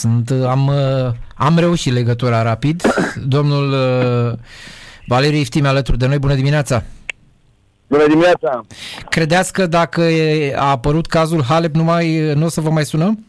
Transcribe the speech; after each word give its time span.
Sunt, 0.00 0.30
am, 0.30 0.66
uh, 0.66 1.12
am 1.34 1.58
reușit 1.58 1.92
legătura 1.92 2.42
rapid. 2.42 2.82
Domnul 3.36 3.72
uh, 3.72 4.38
Valeriu 5.06 5.38
Iftime 5.38 5.68
alături 5.68 5.98
de 5.98 6.06
noi. 6.06 6.18
Bună 6.18 6.34
dimineața! 6.34 6.82
Bună 7.86 8.06
dimineața! 8.06 8.60
Credeți 9.08 9.52
că 9.52 9.66
dacă 9.66 10.00
e- 10.00 10.54
a 10.56 10.70
apărut 10.70 11.06
cazul 11.06 11.42
Halep, 11.42 11.74
nu, 11.74 11.82
mai, 11.82 12.32
nu 12.34 12.44
o 12.44 12.48
să 12.48 12.60
vă 12.60 12.70
mai 12.70 12.84
sunăm? 12.84 13.24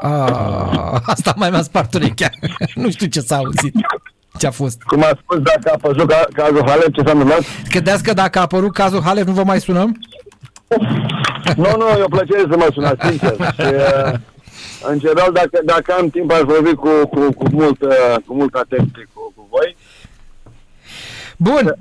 A, 0.00 1.02
asta 1.04 1.34
mai 1.36 1.50
mi-a 1.50 1.62
spart 1.62 1.94
urechea. 1.94 2.28
nu 2.74 2.90
știu 2.90 3.06
ce 3.06 3.20
s-a 3.20 3.36
auzit. 3.36 3.74
Ce 4.38 4.46
a 4.46 4.50
fost? 4.50 4.82
Cum 4.82 5.02
a 5.02 5.10
spus, 5.22 5.38
dacă 5.38 5.70
a 5.72 5.88
văzut 5.88 6.08
ca, 6.08 6.24
cazul 6.32 6.64
Halep, 6.66 6.92
ce 6.92 7.02
s-a 7.04 7.10
întâmplat? 7.10 7.42
Credeți 7.68 8.02
că 8.02 8.12
dacă 8.12 8.38
a 8.38 8.42
apărut 8.42 8.72
cazul 8.72 9.02
Halep, 9.02 9.26
nu 9.26 9.32
vă 9.32 9.44
mai 9.44 9.60
sunăm? 9.60 9.98
Nu, 11.56 11.76
nu, 11.76 11.88
e 11.98 12.02
o 12.02 12.08
plăcere 12.08 12.44
să 12.50 12.56
mă 12.56 12.68
sunați, 12.72 13.06
sincer. 13.06 13.34
Și, 13.54 13.60
uh, 13.60 14.12
în 14.90 14.98
general, 14.98 15.32
dacă, 15.32 15.60
dacă 15.64 15.94
am 15.98 16.08
timp, 16.08 16.32
aș 16.32 16.40
vorbi 16.40 16.74
cu, 16.74 16.88
cu, 17.10 17.32
cu, 17.32 17.44
multă, 17.50 17.88
cu 18.26 18.34
multă 18.34 18.58
atenție 18.58 19.08
cu, 19.12 19.32
cu 19.36 19.46
voi. 19.50 19.76
Bun, 21.36 21.76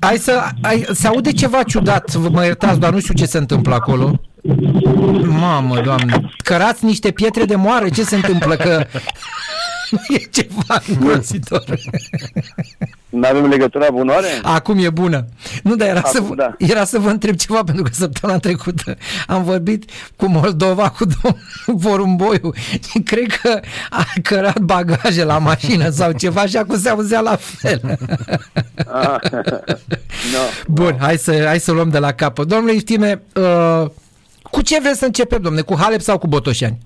hai 0.00 0.16
să, 0.16 0.42
hai, 0.62 0.84
se 0.92 1.06
aude 1.06 1.32
ceva 1.32 1.62
ciudat, 1.62 2.12
vă 2.12 2.28
mă 2.28 2.44
iertați, 2.44 2.80
dar 2.80 2.92
nu 2.92 3.00
știu 3.00 3.14
ce 3.14 3.26
se 3.26 3.38
întâmplă 3.38 3.74
acolo. 3.74 4.20
Mamă, 5.26 5.80
doamne, 5.80 6.30
cărați 6.36 6.84
niște 6.84 7.10
pietre 7.10 7.44
de 7.44 7.54
moare, 7.54 7.88
ce 7.88 8.02
se 8.02 8.16
întâmplă? 8.16 8.56
Că 8.56 8.84
e 10.14 10.16
ceva 10.30 10.82
îngrozitor. 10.88 11.64
Nu 13.14 13.26
avem 13.28 13.46
legătura 13.46 13.90
bunoare? 13.90 14.26
Acum 14.42 14.78
e 14.78 14.90
bună. 14.90 15.24
Nu, 15.62 15.76
dar 15.76 15.88
era, 15.88 15.98
Acum, 15.98 16.10
să, 16.12 16.20
vă- 16.20 16.34
da. 16.34 16.54
era 16.58 16.84
să 16.84 16.98
vă 16.98 17.08
întreb 17.10 17.34
ceva, 17.34 17.64
pentru 17.64 17.82
că 17.82 17.90
săptămâna 17.92 18.38
trecută 18.38 18.96
am 19.26 19.42
vorbit 19.44 19.90
cu 20.16 20.26
Moldova, 20.26 20.90
cu 20.90 21.04
domnul 21.04 21.80
Porumboiu 21.82 22.52
și 22.90 22.98
cred 23.10 23.26
că 23.42 23.60
a 23.90 24.04
cărat 24.22 24.58
bagaje 24.58 25.24
la 25.24 25.38
mașină 25.38 25.88
sau 25.90 26.12
ceva 26.12 26.46
și 26.46 26.56
acum 26.56 26.78
se 26.78 26.88
auzea 26.88 27.20
la 27.20 27.36
fel. 27.36 27.80
Ah, 28.92 29.16
no. 30.32 30.40
Bun, 30.66 30.96
hai 31.00 31.16
să, 31.18 31.42
hai 31.46 31.58
să 31.60 31.72
luăm 31.72 31.88
de 31.88 31.98
la 31.98 32.12
capăt. 32.12 32.46
Domnule 32.48 32.72
Iftime, 32.74 33.22
uh, 33.34 33.90
cu 34.42 34.62
ce 34.62 34.80
vreți 34.80 34.98
să 34.98 35.04
începem, 35.04 35.42
domne? 35.42 35.60
Cu 35.60 35.76
Halep 35.78 36.00
sau 36.00 36.18
cu 36.18 36.26
Botoșani? 36.26 36.78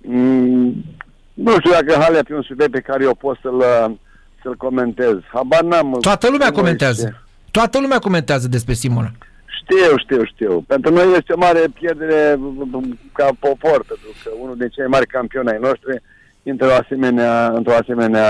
Mm, 0.00 0.84
nu 1.34 1.50
știu 1.58 1.70
dacă 1.70 2.00
Halep 2.00 2.30
e 2.30 2.34
un 2.34 2.42
subiect 2.42 2.72
pe 2.72 2.80
care 2.80 3.04
eu 3.04 3.14
pot 3.14 3.38
să-l, 3.42 3.54
uh, 3.56 3.94
să-l 4.42 4.54
comentez. 4.56 5.14
Habar 5.32 5.62
n-am. 5.62 5.98
Toată 6.00 6.28
lumea 6.30 6.46
Nu 6.48 6.52
comentează. 6.54 7.06
știu. 7.06 7.16
Toată 7.50 7.78
lumea 7.80 7.98
comentează 7.98 8.48
despre 8.48 8.72
Simona. 8.74 9.10
Știu, 9.62 9.96
știu, 9.98 10.24
știu. 10.24 10.64
Pentru 10.66 10.92
noi 10.92 11.12
este 11.16 11.32
o 11.32 11.38
mare 11.38 11.64
pierdere 11.80 12.34
b- 12.36 12.70
b- 12.70 13.12
ca 13.12 13.28
popor, 13.38 13.84
pentru 13.86 14.08
că 14.24 14.30
unul 14.40 14.56
din 14.56 14.68
cei 14.68 14.86
mari 14.86 15.06
campioni 15.06 15.48
ai 15.50 15.58
noștri 15.60 16.02
intră 16.42 16.66
o 16.66 16.72
asemenea, 16.82 17.46
într-o 17.54 17.72
asemenea 17.74 18.28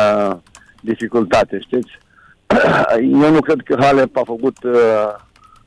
dificultate, 0.80 1.58
știți? 1.60 1.90
Eu 3.24 3.30
nu 3.32 3.40
cred 3.40 3.60
că 3.64 3.76
Halep 3.80 4.16
a 4.16 4.22
făcut, 4.24 4.56
uh, 4.62 5.14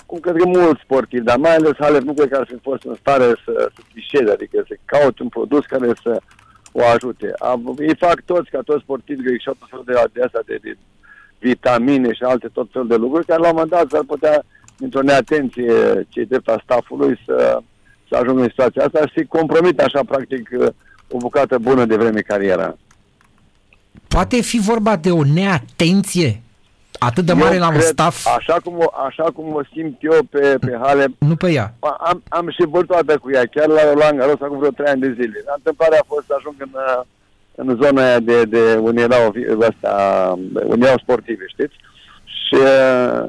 cum 0.05 0.19
cred 0.19 0.35
că 0.35 0.47
mulți 0.47 0.81
sportivi, 0.83 1.23
dar 1.23 1.37
mai 1.37 1.55
ales 1.55 1.71
Halep 1.79 2.01
nu 2.01 2.13
cred 2.13 2.29
că 2.29 2.37
ar 2.37 2.47
fi 2.49 2.57
fost 2.61 2.83
în 2.83 2.95
stare 2.99 3.23
să, 3.23 3.69
să 3.75 3.81
trișeze, 3.91 4.31
adică 4.31 4.63
să 4.67 4.75
caute 4.85 5.23
un 5.23 5.29
produs 5.29 5.65
care 5.65 5.87
să 6.03 6.19
o 6.71 6.81
ajute. 6.85 7.33
Am- 7.39 7.75
Ei 7.79 7.95
fac 7.99 8.21
toți, 8.25 8.49
ca 8.49 8.59
toți 8.65 8.83
sportivi, 8.83 9.23
greșeau 9.23 9.55
tot 9.59 9.69
felul 9.69 9.85
de, 9.87 9.93
de 10.13 10.23
astea 10.23 10.41
de, 10.45 10.57
de 10.61 10.77
vitamine 11.39 12.13
și 12.13 12.23
alte 12.23 12.47
tot 12.47 12.67
felul 12.71 12.87
de 12.87 12.95
lucruri, 12.95 13.25
care 13.25 13.41
la 13.41 13.47
un 13.47 13.53
moment 13.53 13.71
dat 13.71 13.89
s-ar 13.89 14.03
putea, 14.07 14.43
dintr-o 14.77 15.01
neatenție 15.01 15.73
cei 16.09 16.25
drept 16.25 16.47
a 16.47 16.61
staffului, 16.63 17.19
să, 17.25 17.59
să 18.09 18.15
ajungă 18.15 18.41
în 18.41 18.49
situația 18.49 18.83
asta 18.85 18.99
și 19.07 19.13
să 19.15 19.23
compromit 19.27 19.79
așa, 19.79 19.99
practic, 20.03 20.49
o 21.09 21.17
bucată 21.17 21.57
bună 21.57 21.85
de 21.85 21.95
vreme 21.95 22.19
cariera. 22.21 22.77
Poate 24.07 24.41
fi 24.41 24.59
vorba 24.59 24.95
de 24.95 25.11
o 25.11 25.23
neatenție 25.23 26.41
atât 26.99 27.25
de 27.25 27.33
mare 27.33 27.53
Eu 27.53 27.59
la 27.59 27.67
un 27.67 27.73
cred, 27.73 27.85
staff, 27.85 28.27
Așa 28.37 28.57
cum, 28.63 28.73
o, 28.77 28.91
așa 29.07 29.23
cum 29.23 29.53
o 29.53 29.61
simt 29.73 29.97
eu 29.99 30.17
pe, 30.29 30.57
pe 30.59 30.79
Halep, 30.81 31.11
nu 31.17 31.35
pe 31.35 31.51
ea. 31.51 31.73
am, 31.79 32.23
am 32.27 32.49
și 32.49 32.65
bătut 32.69 33.17
cu 33.17 33.31
ea, 33.31 33.45
chiar 33.51 33.67
la 33.67 33.83
Roland 33.91 34.17
Garros 34.17 34.41
acum 34.41 34.57
vreo 34.57 34.69
trei 34.69 34.91
ani 34.91 35.01
de 35.01 35.11
zile. 35.19 35.43
Întâmplarea 35.55 35.99
a 36.01 36.05
fost 36.07 36.25
să 36.25 36.33
ajung 36.37 36.55
în, 36.57 36.69
uh, 36.73 37.01
în 37.55 37.79
zona 37.81 38.03
aia 38.05 38.19
de, 38.19 38.43
de 38.43 38.75
unde 38.81 39.01
erau, 39.01 39.33
ăsta, 39.59 39.93
unde 40.65 40.85
erau 40.85 40.97
sportivi, 40.97 41.43
știți? 41.47 41.75
Și 42.23 42.55
uh, 42.55 43.27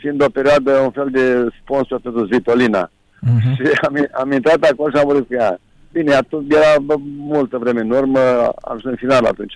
fiind 0.00 0.22
o 0.22 0.28
perioadă, 0.28 0.72
un 0.78 0.90
fel 0.90 1.08
de 1.10 1.46
sponsor 1.62 2.00
pentru 2.00 2.24
Zvitolina. 2.24 2.90
Mhm. 3.20 3.54
Și 3.54 3.62
am, 3.86 4.08
am 4.12 4.32
intrat 4.32 4.62
acolo 4.62 4.90
și 4.90 4.96
am 4.96 5.06
vorbit 5.06 5.26
cu 5.26 5.34
ea. 5.34 5.58
Bine, 5.92 6.14
atunci 6.14 6.54
era 6.54 6.78
bă, 6.82 6.94
multă 7.16 7.58
vreme 7.58 7.80
în 7.80 7.90
urmă, 7.90 8.18
am 8.20 8.52
ajuns 8.62 8.84
în 8.84 8.96
final 8.96 9.24
atunci. 9.24 9.54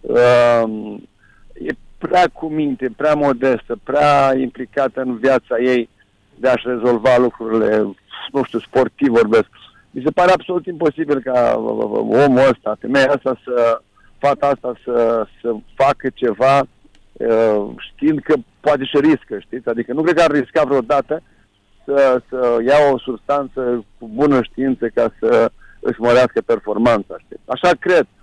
Uh, 0.00 0.62
e 1.08 1.11
prea 2.06 2.28
cu 2.32 2.46
minte, 2.46 2.92
prea 2.96 3.14
modestă, 3.14 3.78
prea 3.82 4.34
implicată 4.36 5.00
în 5.00 5.16
viața 5.16 5.58
ei 5.58 5.88
de 6.36 6.48
a-și 6.48 6.66
rezolva 6.66 7.16
lucrurile, 7.16 7.76
nu 8.32 8.42
știu, 8.44 8.58
sportiv 8.58 9.08
vorbesc. 9.08 9.48
Mi 9.90 10.02
se 10.04 10.10
pare 10.10 10.32
absolut 10.32 10.66
imposibil 10.66 11.20
ca 11.20 11.56
uh, 11.56 11.84
uh, 11.84 12.26
omul 12.26 12.48
ăsta, 12.50 12.76
femeia 12.80 13.12
asta 13.16 13.40
să, 13.44 13.80
fata 14.18 14.46
asta 14.46 14.74
să, 14.84 15.26
să 15.40 15.54
facă 15.74 16.08
ceva 16.14 16.60
uh, 17.12 17.64
știind 17.78 18.20
că 18.22 18.34
poate 18.60 18.84
și 18.84 18.98
riscă, 19.00 19.38
știți? 19.38 19.68
Adică 19.68 19.92
nu 19.92 20.02
cred 20.02 20.16
că 20.16 20.22
ar 20.22 20.30
risca 20.30 20.64
vreodată 20.64 21.22
să, 21.84 22.22
să 22.28 22.58
ia 22.66 22.92
o 22.92 22.98
substanță 22.98 23.84
cu 23.98 24.10
bună 24.14 24.42
știință 24.42 24.88
ca 24.94 25.12
să 25.18 25.50
își 25.80 26.00
mărească 26.00 26.40
performanța, 26.40 27.14
știți? 27.18 27.42
Așa 27.46 27.70
cred. 27.78 28.06
Uh, 28.06 28.21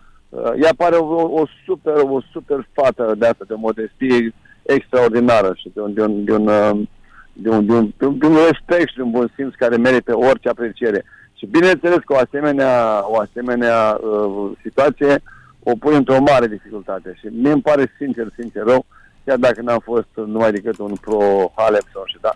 Ea 0.61 0.73
pare 0.77 0.95
o, 0.95 1.41
o 1.41 1.43
super, 1.65 1.95
o 1.95 2.21
super 2.31 2.67
fată 2.73 3.15
de 3.17 3.25
asta, 3.25 3.43
de 3.47 3.53
modestie 3.57 4.33
extraordinară 4.61 5.53
și 5.55 5.71
de 5.73 5.81
un, 5.81 5.93
de 5.93 6.01
un, 6.01 6.23
de 6.23 6.31
un, 6.31 6.47
uh, 6.47 6.87
de 7.33 7.49
un, 7.49 7.65
de 7.65 7.71
un, 7.73 7.93
de 7.97 8.05
un, 8.05 8.17
de 8.17 8.25
un 8.25 8.35
respect 8.35 8.89
și 8.89 8.95
de 8.95 9.01
un 9.01 9.11
bun 9.11 9.31
simț 9.35 9.53
care 9.53 9.77
merită 9.77 10.17
orice 10.17 10.49
apreciere. 10.49 11.05
Și 11.37 11.45
bineînțeles 11.45 11.97
că 12.05 12.13
o 12.13 12.17
asemenea, 12.17 13.03
o 13.03 13.19
asemenea 13.19 13.99
uh, 14.01 14.51
situație 14.61 15.21
o 15.63 15.71
pune 15.79 15.95
într-o 15.95 16.19
mare 16.19 16.47
dificultate 16.47 17.13
și 17.19 17.25
mie 17.25 17.51
îmi 17.51 17.61
pare 17.61 17.93
sincer, 17.97 18.27
sincer 18.37 18.63
rău, 18.63 18.85
chiar 19.25 19.37
dacă 19.37 19.61
n-am 19.61 19.79
fost 19.83 20.09
numai 20.15 20.51
decât 20.51 20.77
un 20.77 20.95
pro 21.01 21.51
Halep 21.55 21.85
sau 21.93 22.03
și 22.05 22.17
da, 22.21 22.35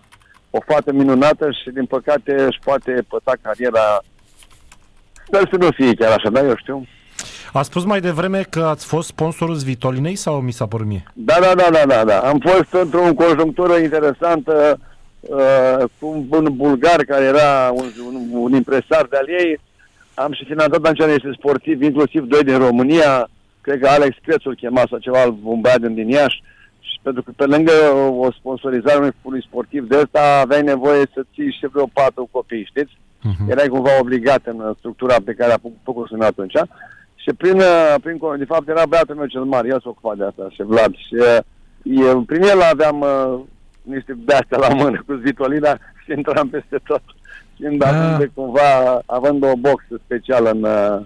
o 0.49 0.57
fată 0.65 0.91
minunată 0.91 1.51
și 1.51 1.69
din 1.69 1.85
păcate 1.85 2.43
își 2.43 2.59
poate 2.63 3.05
păta 3.07 3.33
cariera 3.41 4.01
Sper 5.25 5.47
să 5.51 5.57
nu 5.57 5.69
fie 5.71 5.93
chiar 5.93 6.11
așa, 6.11 6.29
da, 6.29 6.39
eu 6.39 6.55
știu. 6.55 6.87
A 7.53 7.61
spus 7.61 7.83
mai 7.83 7.99
devreme 7.99 8.45
că 8.49 8.59
ați 8.59 8.85
fost 8.85 9.07
sponsorul 9.07 9.55
Zvitolinei 9.55 10.15
sau 10.15 10.41
mi 10.41 10.51
s-a 10.51 10.65
părut 10.65 10.87
mie? 10.87 11.03
Da, 11.13 11.35
da, 11.41 11.53
da, 11.55 11.69
da, 11.71 11.85
da, 11.85 12.03
da. 12.03 12.19
Am 12.19 12.39
fost 12.39 12.83
într-o 12.83 13.13
conjunctură 13.15 13.73
interesantă 13.77 14.79
uh, 15.19 15.83
cu 15.99 16.25
un 16.29 16.47
bulgar 16.51 17.03
care 17.03 17.23
era 17.23 17.71
un, 17.71 17.85
un, 18.07 18.27
un 18.31 18.53
impresar 18.53 19.05
de-al 19.09 19.29
ei. 19.29 19.59
Am 20.13 20.33
și 20.33 20.45
finanțat 20.45 20.85
atunci 20.85 21.03
niște 21.03 21.31
sportivi, 21.37 21.85
inclusiv 21.85 22.23
doi 22.23 22.43
din 22.43 22.57
România, 22.57 23.29
cred 23.61 23.79
că 23.79 23.87
Alex 23.87 24.17
Crețu 24.21 24.49
îl 24.49 24.55
chema 24.55 24.83
sau 24.89 24.97
ceva, 24.97 25.37
un 25.43 25.61
băiat 25.61 25.79
din 25.79 25.93
din 25.93 26.09
Iași. 26.09 26.43
Și 26.79 26.99
pentru 27.01 27.23
că 27.23 27.31
pe 27.35 27.45
lângă 27.45 27.71
o 28.17 28.31
sponsorizare 28.31 28.97
unui 28.97 29.11
unui 29.21 29.45
sportiv 29.47 29.87
de 29.87 29.97
ăsta, 29.97 30.39
aveai 30.41 30.61
nevoie 30.61 31.03
să 31.13 31.25
ții 31.33 31.51
și 31.51 31.67
vreo 31.71 31.89
patru 31.93 32.27
copii, 32.31 32.65
știți? 32.65 32.97
Mhm. 33.21 33.49
Erai 33.49 33.67
cumva 33.67 33.99
obligat 33.99 34.41
în 34.45 34.73
structura 34.77 35.15
pe 35.25 35.33
care 35.33 35.51
a 35.53 35.57
făcut 35.83 36.07
să 36.07 36.25
atunci. 36.25 36.53
Și 37.23 37.33
prin, 37.37 37.57
uh, 37.57 37.95
prin, 38.01 38.19
de 38.37 38.45
fapt, 38.45 38.67
era 38.67 38.85
băiatul 38.85 39.15
meu 39.15 39.25
cel 39.25 39.43
mare, 39.43 39.67
el 39.67 39.79
s-a 39.79 39.89
ocupat 39.89 40.17
de 40.17 40.23
asta, 40.23 40.47
și 40.49 40.61
Vlad. 40.63 40.95
Și 40.95 41.15
uh, 41.15 41.37
eu, 41.83 42.21
prin 42.21 42.41
el 42.41 42.61
aveam 42.61 43.01
uh, 43.01 43.39
niște 43.81 44.17
de 44.49 44.55
la 44.55 44.67
mână 44.67 45.03
cu 45.07 45.13
zvitolina 45.13 45.77
și 46.03 46.11
intram 46.15 46.49
peste 46.49 46.79
tot. 46.83 47.01
Fiind 47.55 47.83
Ah. 47.83 47.89
ah. 47.89 48.17
de 48.19 48.31
cumva, 48.33 49.01
având 49.05 49.43
o 49.43 49.55
boxă 49.57 49.99
specială 50.05 50.49
în, 50.49 50.63
uh, 50.63 51.05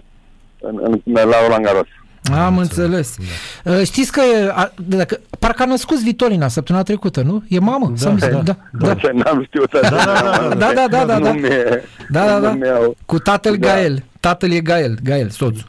în, 0.60 0.78
în, 0.82 1.00
în, 1.04 1.28
la 1.28 1.42
Roland 1.42 1.64
Garros. 1.64 1.86
Am 2.34 2.58
înțeles. 2.58 3.16
Uh, 3.64 3.80
Știți 3.84 4.12
că 4.12 4.20
e, 4.20 4.50
a, 4.54 4.72
dacă, 4.88 5.20
parcă 5.38 5.62
a 5.62 5.66
născut 5.66 5.98
Vitolina 6.02 6.48
săptămâna 6.48 6.84
trecută, 6.84 7.22
nu? 7.22 7.42
E 7.48 7.58
mamă? 7.58 7.92
Sau 7.96 8.12
mi 8.12 8.20
se- 8.20 8.40
da, 8.44 8.56
da. 8.72 8.94
Ce 8.94 9.10
n-am 9.14 9.42
știut 9.46 9.70
Da, 9.70 9.80
da, 9.80 9.96
da, 9.96 10.54
Da, 10.54 10.72
da, 10.74 10.86
da, 10.90 11.04
da, 11.04 11.04
da. 11.04 11.18
Nu 11.18 11.30
mi-e, 11.38 11.82
Da, 12.08 12.26
da, 12.26 12.38
da. 12.40 12.48
nu 12.52 12.58
mi-au- 12.58 12.96
Cu 13.06 13.18
tatăl 13.18 13.56
Da. 13.56 13.66
Gael. 13.68 14.02
Tatăl 14.20 14.50
e 14.50 14.60
Gael, 14.60 14.98
Gael, 15.02 15.28
soțul. 15.30 15.68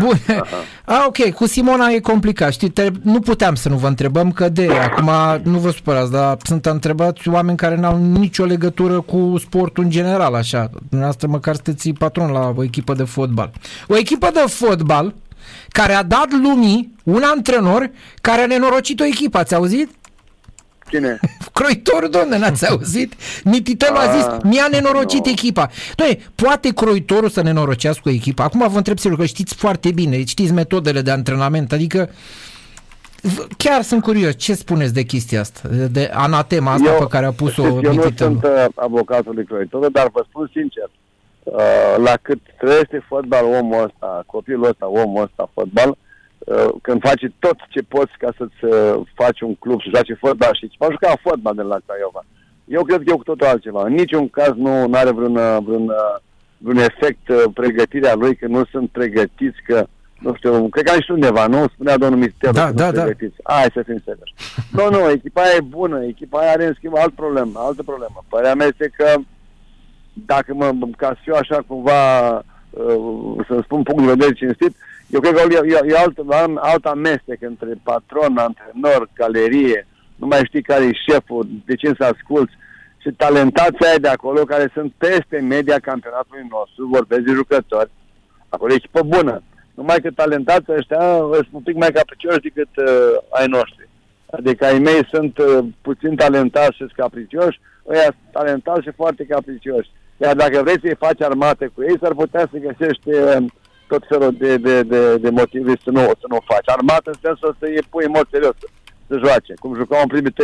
Bun. 0.00 0.18
A, 0.84 1.04
ok, 1.06 1.30
cu 1.34 1.46
Simona 1.46 1.88
e 1.88 1.98
complicat. 2.00 2.52
Știi, 2.52 2.68
te, 2.68 2.88
nu 3.02 3.20
puteam 3.20 3.54
să 3.54 3.68
nu 3.68 3.76
vă 3.76 3.86
întrebăm 3.86 4.32
că 4.32 4.48
de 4.48 4.68
acum 4.90 5.10
nu 5.52 5.58
vă 5.58 5.70
supărați, 5.70 6.10
dar 6.10 6.36
sunt 6.42 6.66
întrebați 6.66 7.28
oameni 7.28 7.56
care 7.56 7.76
n-au 7.76 7.98
nicio 8.12 8.44
legătură 8.44 9.00
cu 9.00 9.34
sportul 9.38 9.84
în 9.84 9.90
general, 9.90 10.34
așa. 10.34 10.70
Dumneavoastră 10.88 11.28
măcar 11.28 11.54
sunteți 11.54 11.90
patron 11.90 12.30
la 12.30 12.52
o 12.56 12.62
echipă 12.62 12.94
de 12.94 13.04
fotbal. 13.04 13.50
O 13.88 13.96
echipă 13.96 14.30
de 14.32 14.44
fotbal 14.46 15.14
care 15.68 15.92
a 15.92 16.02
dat 16.02 16.30
lumii 16.42 16.94
un 17.04 17.22
antrenor 17.34 17.90
care 18.20 18.40
a 18.42 18.46
nenorocit 18.46 19.00
o 19.00 19.04
echipă, 19.04 19.38
ați 19.38 19.54
auzit? 19.54 19.90
Cine? 20.90 21.18
Croitorul, 21.52 22.10
domne, 22.10 22.38
n-ați 22.38 22.66
auzit? 22.68 23.12
Mititelul 23.44 23.96
a 23.96 24.16
zis, 24.16 24.24
Ah, 24.24 24.38
mi-a 24.42 24.66
nenorocit 24.70 25.24
nu. 25.24 25.30
echipa. 25.30 25.70
Doamne, 25.96 26.18
poate 26.34 26.68
Croitorul 26.68 27.28
să 27.28 27.42
nenorocească 27.42 28.08
o 28.08 28.12
echipă? 28.12 28.42
Acum 28.42 28.68
vă 28.70 28.76
întreb 28.76 28.98
sigur 28.98 29.18
că 29.18 29.26
știți 29.26 29.54
foarte 29.54 29.90
bine, 29.90 30.24
știți 30.24 30.52
metodele 30.52 31.00
de 31.00 31.10
antrenament, 31.10 31.72
adică 31.72 32.10
v- 33.22 33.46
chiar 33.56 33.82
sunt 33.82 34.02
curios, 34.02 34.34
ce 34.36 34.54
spuneți 34.54 34.94
de 34.94 35.02
chestia 35.02 35.40
asta, 35.40 35.68
de- 35.72 35.86
de 35.86 36.10
anatema 36.14 36.72
asta 36.72 36.90
pe 36.90 37.06
care 37.06 37.26
a 37.26 37.32
pus-o 37.32 37.62
știți, 37.62 37.84
Eu 37.84 37.92
nu 37.92 38.02
Mititelul? 38.02 38.38
sunt 38.40 38.52
uh, 38.54 38.64
avocatul 38.74 39.34
lui 39.34 39.44
Croitorul, 39.44 39.88
dar 39.92 40.08
vă 40.12 40.24
spun 40.28 40.50
sincer, 40.52 40.90
uh, 41.52 41.94
la 42.04 42.14
cât 42.22 42.40
trăiește 42.58 43.04
fotbal 43.08 43.44
omul 43.44 43.82
ăsta, 43.84 44.22
copilul 44.26 44.64
ăsta, 44.64 44.86
omul 44.86 45.22
ăsta, 45.22 45.50
fotbal, 45.54 45.90
uh, 46.38 46.68
când 46.82 47.00
faci 47.00 47.24
tot 47.38 47.56
ce 47.68 47.80
poți 47.88 48.12
ca 48.18 48.28
să-ți 48.36 48.64
uh, 48.64 49.06
faci 49.14 49.40
un 49.40 49.54
club 49.54 49.80
și 49.80 49.90
joace 49.94 50.14
fotbal 50.14 50.54
și 50.54 50.70
va 50.78 50.86
juca 50.90 51.12
fotbal 51.22 51.54
de 51.54 51.62
la 51.62 51.78
Craiova. 51.86 52.24
Eu 52.64 52.82
cred 52.84 52.98
că 52.98 53.04
e 53.06 53.16
cu 53.16 53.22
totul 53.22 53.46
altceva. 53.46 53.82
În 53.84 53.92
niciun 53.92 54.28
caz 54.28 54.52
nu 54.56 54.88
are 54.92 55.10
vreun, 55.10 55.36
uh, 55.36 55.56
vreun, 55.64 55.88
uh, 55.88 56.16
vreun 56.58 56.78
efect 56.78 57.28
uh, 57.28 57.42
pregătirea 57.54 58.14
lui, 58.14 58.36
că 58.36 58.46
nu 58.46 58.64
sunt 58.64 58.90
pregătiți, 58.90 59.62
că 59.66 59.86
nu 60.18 60.34
știu, 60.34 60.68
cred 60.68 60.84
că 60.84 60.90
aici 60.92 61.08
undeva, 61.08 61.46
nu? 61.46 61.64
Spunea 61.72 61.96
domnul 61.96 62.18
Mister, 62.18 62.50
Da, 62.50 62.66
că 62.66 62.72
da, 62.72 62.86
nu 62.86 62.92
da. 62.92 63.02
pregătiți. 63.02 63.36
Hai 63.42 63.70
să 63.72 63.82
fim 63.86 64.00
serios. 64.04 64.28
nu, 64.76 64.90
nu, 64.90 65.10
echipa 65.10 65.40
aia 65.42 65.54
e 65.56 65.60
bună, 65.60 66.04
echipa 66.04 66.38
aia 66.38 66.50
are 66.50 66.66
în 66.66 66.74
schimb 66.74 66.96
alt 66.96 67.14
problemă, 67.14 67.52
altă 67.54 67.82
problemă. 67.82 68.24
Părerea 68.28 68.54
mea 68.54 68.66
este 68.66 68.92
că 68.96 69.14
dacă 70.26 70.54
mă, 70.54 70.74
ca 70.96 71.08
să 71.08 71.20
fiu 71.22 71.34
așa 71.34 71.64
cumva, 71.66 72.28
uh, 72.70 73.44
să 73.48 73.60
spun 73.62 73.82
punct 73.82 74.02
de 74.02 74.12
vedere 74.12 74.32
cinstit, 74.32 74.76
eu 75.08 75.20
cred 75.20 75.34
că 75.34 75.42
e, 75.50 75.60
e, 75.66 75.92
e 75.92 75.98
alt, 75.98 76.18
alt 76.56 76.84
amestec 76.84 77.42
între 77.42 77.80
patron, 77.82 78.36
antrenor, 78.36 79.08
galerie, 79.14 79.86
nu 80.16 80.26
mai 80.26 80.40
știi 80.44 80.62
care 80.62 80.84
e 80.84 81.10
șeful, 81.10 81.46
de 81.64 81.74
ce 81.74 81.92
să 81.98 82.04
asculți, 82.04 82.52
și 82.98 83.10
talentații 83.16 83.86
aia 83.86 83.98
de 83.98 84.08
acolo 84.08 84.42
care 84.44 84.70
sunt 84.74 84.92
peste 84.98 85.40
media 85.40 85.78
campionatului 85.78 86.46
nostru, 86.50 86.86
vorbesc 86.86 87.20
de 87.20 87.32
jucători, 87.32 87.90
acolo 88.48 88.72
e 88.72 88.76
echipă 88.76 89.02
bună. 89.02 89.42
Numai 89.74 90.00
că 90.00 90.10
talentații 90.10 90.72
ăștia 90.72 91.16
sunt 91.32 91.48
un 91.50 91.62
pic 91.62 91.76
mai 91.76 91.92
capricioși 91.92 92.38
decât 92.38 92.68
uh, 92.76 93.14
ai 93.30 93.46
noștri. 93.46 93.88
Adică 94.30 94.64
ai 94.64 94.78
mei 94.78 95.06
sunt 95.12 95.38
uh, 95.38 95.58
puțin 95.80 96.16
talentați 96.16 96.76
și 96.76 96.84
capricioși, 96.96 97.60
ăia 97.88 98.02
sunt 98.02 98.32
talentați 98.32 98.82
și 98.82 98.90
foarte 98.90 99.24
capricioși. 99.24 99.90
Iar 100.22 100.34
dacă 100.34 100.62
vrei 100.62 100.80
să-i 100.80 101.02
faci 101.04 101.20
armate 101.20 101.70
cu 101.74 101.82
ei, 101.82 101.98
s-ar 102.00 102.14
putea 102.14 102.48
să 102.50 102.66
găsești 102.68 103.08
uh, 103.10 103.36
tot 103.86 104.02
felul 104.08 104.32
de, 104.38 104.56
de, 104.56 104.82
de, 104.82 105.16
de 105.16 105.30
motive 105.30 105.72
să 105.84 105.90
nu, 105.90 106.00
să 106.00 106.26
nu 106.28 106.36
o 106.36 106.46
faci. 106.52 106.68
Armată 106.76 107.10
în 107.10 107.18
sensul 107.22 107.56
să 107.58 107.64
îi 107.64 107.82
pui 107.90 108.04
în 108.04 108.14
mod 108.16 108.26
serios 108.30 108.54
să, 108.60 108.66
să 109.08 109.14
joace, 109.24 109.54
cum 109.62 109.74
jucau 109.74 110.00
în 110.02 110.12
primii 110.14 110.32
3-4 110.32 110.34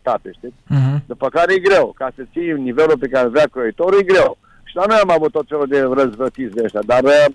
etape, 0.00 0.30
știi? 0.36 0.54
Mhm. 0.66 1.02
După 1.06 1.28
care 1.28 1.54
e 1.54 1.66
greu, 1.68 1.86
ca 1.96 2.08
să 2.16 2.22
ții 2.32 2.52
nivelul 2.52 2.98
pe 2.98 3.08
care 3.14 3.28
vrea 3.28 3.48
croitorul, 3.52 4.00
e 4.00 4.12
greu. 4.12 4.38
Și 4.68 4.76
la 4.76 4.84
noi 4.86 4.98
am 5.02 5.10
avut 5.10 5.32
tot 5.32 5.46
felul 5.48 5.66
de 5.66 5.80
răzvătiți 5.80 6.54
de 6.54 6.62
ăștia, 6.64 6.82
dar 6.86 7.02
uh, 7.04 7.26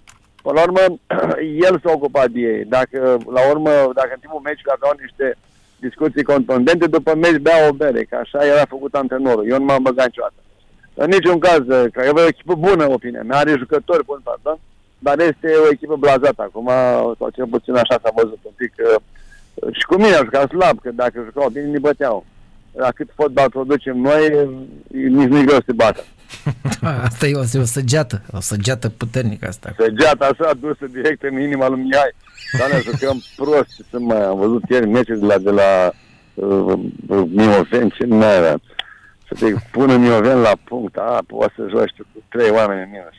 până 0.42 0.56
la 0.60 0.64
urmă 0.68 0.84
el 1.68 1.76
s-a 1.84 1.92
ocupat 1.98 2.30
de 2.30 2.40
ei. 2.40 2.66
Dacă, 2.66 2.98
la 3.38 3.42
urmă, 3.52 3.72
dacă 4.00 4.12
în 4.14 4.22
timpul 4.24 4.46
meciului 4.48 4.76
aveau 4.76 4.94
niște 5.04 5.26
discuții 5.86 6.30
contundente, 6.32 6.88
după 6.88 7.16
meci 7.16 7.46
bea 7.46 7.68
o 7.70 7.72
bere, 7.82 8.04
că 8.04 8.16
așa 8.16 8.40
era 8.46 8.66
făcut 8.76 8.94
antrenorul. 8.94 9.50
Eu 9.52 9.58
nu 9.58 9.66
m-am 9.66 9.84
băgat 9.88 10.06
niciodată. 10.06 10.40
În 10.94 11.10
niciun 11.10 11.40
caz, 11.40 11.60
uh, 11.68 11.86
că 11.92 12.02
e 12.06 12.10
o 12.10 12.28
echipă 12.28 12.56
bună, 12.56 12.90
opinia 12.92 13.24
mea, 13.24 13.38
are 13.38 13.56
jucători 13.58 14.06
buni, 14.06 14.22
pardon, 14.24 14.58
dar 15.00 15.20
este 15.20 15.48
o 15.66 15.70
echipă 15.72 15.96
blazată 15.96 16.42
acum, 16.42 16.70
sau 17.18 17.30
cel 17.36 17.46
puțin 17.46 17.74
așa 17.76 18.00
s-a 18.04 18.12
văzut 18.16 18.40
un 18.42 18.52
pic. 18.56 18.74
uh, 18.78 19.02
Și 19.78 19.86
cu 19.86 19.96
mine 19.96 20.14
a 20.16 20.24
jucat 20.24 20.50
slab, 20.50 20.82
că 20.82 20.90
dacă 20.94 21.22
jucau 21.26 21.50
bine, 21.50 21.66
ne 21.66 21.80
băteau. 21.80 22.26
La 22.72 22.92
cât 22.92 23.10
fotbal 23.16 23.50
producem 23.50 23.98
noi, 23.98 24.26
e- 24.26 24.48
nici 25.08 25.28
nu-i 25.30 25.46
greu 25.46 25.58
să 25.58 25.64
se 25.66 25.74
bată. 25.74 26.04
Asta 27.08 27.28
e 27.28 27.36
o, 27.36 27.44
e 27.54 27.60
o 27.60 27.64
săgeată, 27.64 28.22
o 28.32 28.40
săgeată 28.40 28.90
puternică 28.90 29.48
asta. 29.48 29.74
Săgeata 29.78 30.26
asta 30.26 30.54
dusă 30.60 30.86
direct 30.92 31.24
în 31.24 31.42
inima 31.42 31.68
lui 31.68 31.82
Mihai. 31.82 32.12
Dar 32.60 32.72
ne 32.72 32.80
jucăm 32.80 33.22
prost, 33.38 33.76
ce 33.76 33.84
să 33.90 34.00
mai 34.00 34.24
am 34.24 34.38
văzut 34.38 34.62
ieri 34.70 34.88
meciul 34.88 35.20
de 35.20 35.26
la, 35.26 35.38
de 35.38 35.50
la 35.50 35.92
uh, 36.34 36.74
uh, 37.08 37.24
Mioven, 37.32 37.90
ce 37.90 38.06
nu 38.06 38.22
mai 39.40 39.50
era. 39.50 39.60
Să 39.60 39.62
te 39.62 39.70
pună 39.72 39.98
Mioven 39.98 40.40
la 40.42 40.54
punct, 40.64 40.98
a, 40.98 41.24
poți 41.28 41.54
să 41.56 41.66
joci 41.70 41.94
tu 41.98 42.06
cu 42.14 42.24
trei 42.30 42.50
oameni 42.50 42.82
în 42.82 42.90
minus. 42.90 43.18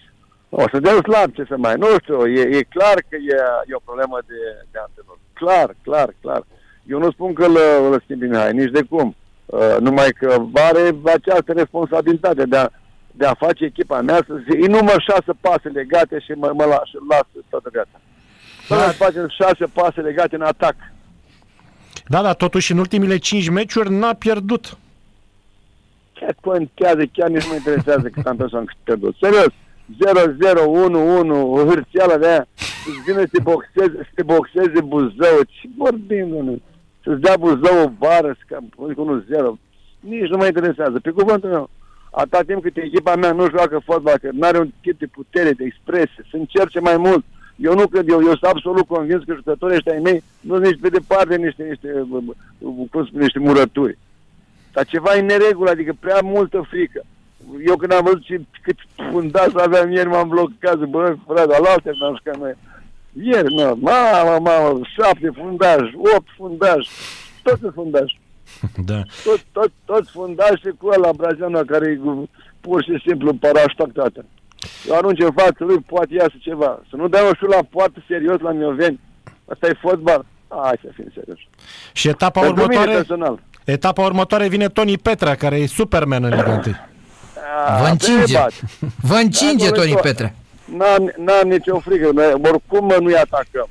O 0.49 0.65
să 0.73 0.79
dea 0.79 0.93
slab, 1.03 1.35
ce 1.35 1.45
să 1.49 1.57
mai, 1.57 1.75
nu 1.79 1.87
știu, 2.03 2.27
e, 2.27 2.57
e 2.57 2.63
clar 2.63 2.95
că 3.09 3.17
e, 3.17 3.37
e 3.67 3.75
o 3.75 3.85
problemă 3.85 4.19
de, 4.27 4.41
de 4.73 4.79
antrenor. 4.87 5.19
Clar, 5.33 5.77
clar, 5.83 6.15
clar. 6.21 6.43
Eu 6.87 6.99
nu 6.99 7.11
spun 7.11 7.33
că 7.33 7.45
îl, 7.45 7.57
îl 7.91 8.01
schimbi 8.05 8.27
Mihai, 8.27 8.53
nici 8.53 8.71
de 8.71 8.83
cum. 8.83 9.17
Uh, 9.47 9.77
numai 9.81 10.11
că 10.19 10.45
are 10.55 10.95
această 11.05 11.53
responsabilitate 11.53 12.45
de 12.45 12.57
a, 12.57 12.69
de 13.13 13.27
a 13.27 13.35
face 13.35 13.65
echipa 13.65 14.01
mea 14.01 14.21
să 14.27 14.35
zi, 14.35 14.57
îi 14.57 14.67
număr 14.67 15.05
șase 15.09 15.33
pase 15.41 15.69
legate 15.69 16.19
și 16.19 16.33
mă, 16.33 16.53
mă 16.55 16.65
las, 16.65 16.89
las 17.09 17.27
toată 17.49 17.69
viața. 17.73 18.01
Să 18.67 18.75
Da. 18.75 18.81
da. 18.81 18.89
facem 18.91 19.29
șase 19.29 19.65
pase 19.73 20.01
legate 20.01 20.35
în 20.35 20.43
atac. 20.43 20.75
Da, 22.07 22.23
dar 22.23 22.35
totuși 22.35 22.73
în 22.73 22.79
ultimile 22.79 23.17
5 23.17 23.49
meciuri 23.49 23.95
n-a 23.95 24.13
pierdut. 24.13 24.77
Chiar 26.19 26.35
contează, 26.41 27.03
chiar 27.13 27.29
nici 27.29 27.43
nu 27.43 27.49
mă 27.49 27.55
interesează 27.55 28.09
cât 28.09 28.27
am 28.27 28.37
persoană 28.37 28.65
cât 28.65 28.77
pierdut. 28.83 29.15
Serios, 29.21 29.53
0-0, 29.89 30.65
1-1, 31.27 31.31
o 31.31 31.65
hârțială 31.69 32.17
de 32.19 32.27
aia, 32.27 32.47
să 32.55 32.91
vină 33.07 33.21
să 33.21 33.29
te 33.33 33.41
boxeze, 33.41 33.97
să 33.97 34.13
te 34.15 34.23
boxeze 34.23 34.81
Buzău, 34.81 35.39
ce 35.47 35.69
vorbim, 35.77 36.29
domnule? 36.29 36.63
Să-ți 37.03 37.21
dea 37.21 37.37
Buzău 37.37 37.85
o 37.85 37.89
bară, 37.89 38.37
să 38.39 38.45
cam, 38.47 38.65
cu 38.77 39.25
1-0, 39.55 39.59
nici 40.01 40.29
nu 40.29 40.37
mă 40.37 40.47
interesează. 40.47 40.99
Pe 40.99 41.11
cuvântul 41.11 41.49
meu, 41.49 41.71
atâta 42.11 42.43
timp 42.47 42.63
cât 42.63 42.77
echipa 42.77 43.17
mea 43.17 43.33
nu 43.33 43.49
joacă 43.49 43.81
fotbal, 43.85 44.19
că 44.19 44.29
nu 44.33 44.47
are 44.47 44.59
un 44.59 44.71
tip 44.81 44.99
de 44.99 45.07
putere, 45.07 45.51
de 45.51 45.65
expresie, 45.65 46.27
să 46.31 46.37
încerce 46.37 46.81
mai 46.81 46.97
mult. 46.97 47.25
Eu 47.57 47.75
nu 47.75 47.87
cred, 47.87 48.09
eu, 48.09 48.21
eu 48.21 48.37
sunt 48.37 48.43
absolut 48.43 48.87
convins 48.87 49.25
că 49.25 49.35
jucătorii 49.35 49.77
ăștia 49.77 49.93
ai 49.93 49.99
mei 49.99 50.23
nu 50.41 50.55
sunt 50.55 50.67
nici 50.67 50.81
pe 50.81 50.89
departe 50.89 51.37
niște, 51.37 51.63
niște, 51.63 52.07
cum 52.91 53.05
spune, 53.07 53.23
niște 53.23 53.39
murături. 53.39 53.99
Dar 54.75 54.85
ceva 54.87 55.15
e 55.15 55.21
în 55.21 55.27
neregulă, 55.27 55.71
adică 55.71 55.93
prea 56.01 56.21
multă 56.23 56.67
frică. 56.71 57.01
Eu 57.67 57.77
când 57.77 57.93
am 57.93 58.05
văzut 58.05 58.23
ce, 58.25 58.41
cât 58.63 58.77
fundaș 59.11 59.53
aveam 59.55 59.91
ieri, 59.93 60.09
m-am 60.09 60.29
blocat, 60.29 60.79
zic, 60.79 60.87
bă, 60.87 61.15
frate, 61.27 61.47
la 61.47 61.71
alte 61.71 61.91
n-am 62.01 62.17
jucat 62.17 62.37
noi. 62.41 62.55
Ieri, 63.23 63.55
nu, 63.55 63.63
mamă, 63.81 64.39
mamă, 64.41 64.81
șapte 64.97 65.31
fundași, 65.37 65.93
opt 66.17 66.29
fundași, 66.37 66.89
toți 67.43 67.61
sunt 67.61 67.73
fundași. 67.75 68.21
Da. 68.91 69.01
Tot, 69.25 69.41
tot, 69.53 69.71
toți 69.85 70.11
fundași 70.11 70.63
cu 70.79 70.87
ăla 70.87 71.11
brazilianul 71.13 71.65
care 71.65 71.91
e 71.91 71.95
cu- 71.97 72.29
pur 72.61 72.83
și 72.83 73.03
simplu 73.07 73.35
paraștactată. 73.35 74.25
Eu 74.89 74.95
arunci 74.97 75.23
în 75.23 75.33
față 75.33 75.65
lui, 75.65 75.79
poate 75.87 76.15
iasă 76.15 76.35
ceva. 76.39 76.83
Să 76.91 76.97
nu 76.97 77.09
dai 77.09 77.23
o 77.31 77.35
șul 77.35 77.49
la 77.49 77.63
poartă 77.71 78.05
serios 78.09 78.41
la 78.41 78.53
Mioveni. 78.53 79.01
Asta 79.49 79.67
e 79.67 79.79
fotbal. 79.81 80.25
Hai 80.49 80.79
să 80.83 80.89
fim 80.95 81.07
serios. 81.15 81.39
Și 81.93 82.09
etapa 82.09 82.41
Pentru 82.41 82.63
mine 82.63 82.65
următoare, 82.75 82.97
personal. 82.97 83.41
Etapa 83.65 84.03
următoare 84.03 84.49
vine 84.49 84.69
Tony 84.69 84.99
Petra, 84.99 85.35
care 85.35 85.57
e 85.57 85.67
Superman 85.67 86.25
în 86.25 86.31
Liga 86.31 86.51
1. 86.67 86.75
A, 87.67 87.81
Vă 87.83 87.89
încinge. 87.89 88.37
băieți, 88.39 88.61
Vă 89.01 89.15
încinge 89.15 89.67
Acolo 89.67 89.81
e 89.83 89.85
Toni 89.85 89.93
tot. 89.93 90.01
Petre. 90.03 90.35
N-am, 90.77 91.13
n-am 91.17 91.49
nicio 91.49 91.79
frică, 91.79 92.11
noi 92.15 92.33
oricum 92.43 92.85
mă, 92.87 92.97
nu-i 93.01 93.17
atacăm. 93.17 93.69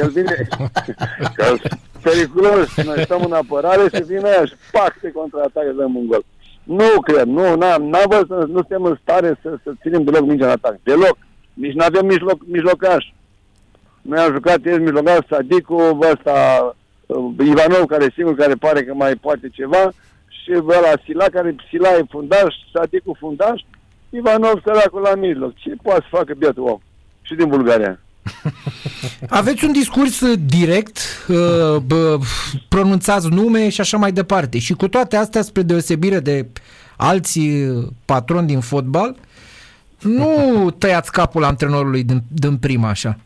El 0.00 0.10
vine, 0.10 0.48
că 1.36 1.54
periculos, 2.02 2.76
noi 2.84 3.02
stăm 3.04 3.22
în 3.24 3.32
apărare 3.32 3.82
și 3.94 4.02
vine 4.02 4.28
aia 4.28 4.44
și 4.44 4.52
pac, 4.72 4.96
se 5.00 5.10
contraatacă, 5.12 5.72
dăm 5.76 5.96
un 5.96 6.06
gol. 6.06 6.24
Nu 6.62 7.00
cred, 7.00 7.26
nu, 7.26 7.54
n-am, 7.54 7.82
n-am 7.82 8.04
văzut, 8.08 8.26
să- 8.28 8.34
nu 8.48 8.58
suntem 8.58 8.82
în 8.84 8.98
stare 9.02 9.38
să, 9.42 9.48
să 9.62 9.70
ținem 9.82 10.02
deloc 10.04 10.20
mingea 10.26 10.44
în 10.44 10.50
atac, 10.50 10.76
deloc. 10.82 11.16
Nici 11.54 11.72
nu 11.74 11.84
avem 11.84 12.06
mijloc, 12.06 12.38
mijlocaș. 12.46 13.04
Noi 14.02 14.18
am 14.18 14.32
jucat 14.32 14.58
ieri 14.64 14.82
mijlocaș, 14.82 15.18
Sadicu, 15.28 15.98
ăsta, 16.12 16.60
uh, 16.64 16.72
Ivanov, 17.38 17.84
care 17.86 18.04
e 18.04 18.12
singur 18.14 18.34
care 18.34 18.54
pare 18.54 18.84
că 18.84 18.94
mai 18.94 19.14
poate 19.14 19.48
ceva, 19.52 19.92
și 20.28 20.52
ăla 20.54 20.92
Sila, 21.04 21.24
care 21.24 21.56
Sila 21.68 21.88
e 21.88 22.04
fundaș, 22.10 22.54
Sadicu 22.72 23.16
fundaș, 23.18 23.60
Ivanov 24.10 24.60
săracul 24.64 25.00
la 25.00 25.14
mijloc. 25.14 25.54
Ce 25.54 25.72
poate 25.82 26.00
să 26.00 26.16
facă 26.16 26.34
bietul 26.38 26.62
om? 26.62 26.78
Și 27.22 27.34
din 27.34 27.48
Bulgaria. 27.48 27.98
Aveți 29.28 29.64
un 29.64 29.72
discurs 29.72 30.20
uh, 30.20 30.38
direct, 30.46 30.98
uh, 31.28 31.76
bă, 31.86 32.18
pronunțați 32.68 33.28
nume 33.28 33.68
și 33.68 33.80
așa 33.80 33.96
mai 33.96 34.12
departe. 34.12 34.58
Și 34.58 34.72
cu 34.74 34.88
toate 34.88 35.16
astea, 35.16 35.42
spre 35.42 35.62
deosebire 35.62 36.20
de 36.20 36.46
alții 36.96 37.66
uh, 37.68 37.86
patroni 38.04 38.46
din 38.46 38.60
fotbal, 38.60 39.16
nu 40.00 40.70
tăiați 40.78 41.12
capul 41.12 41.44
antrenorului 41.44 42.04
din, 42.04 42.22
din 42.28 42.56
prima 42.56 42.88
așa. 42.88 43.18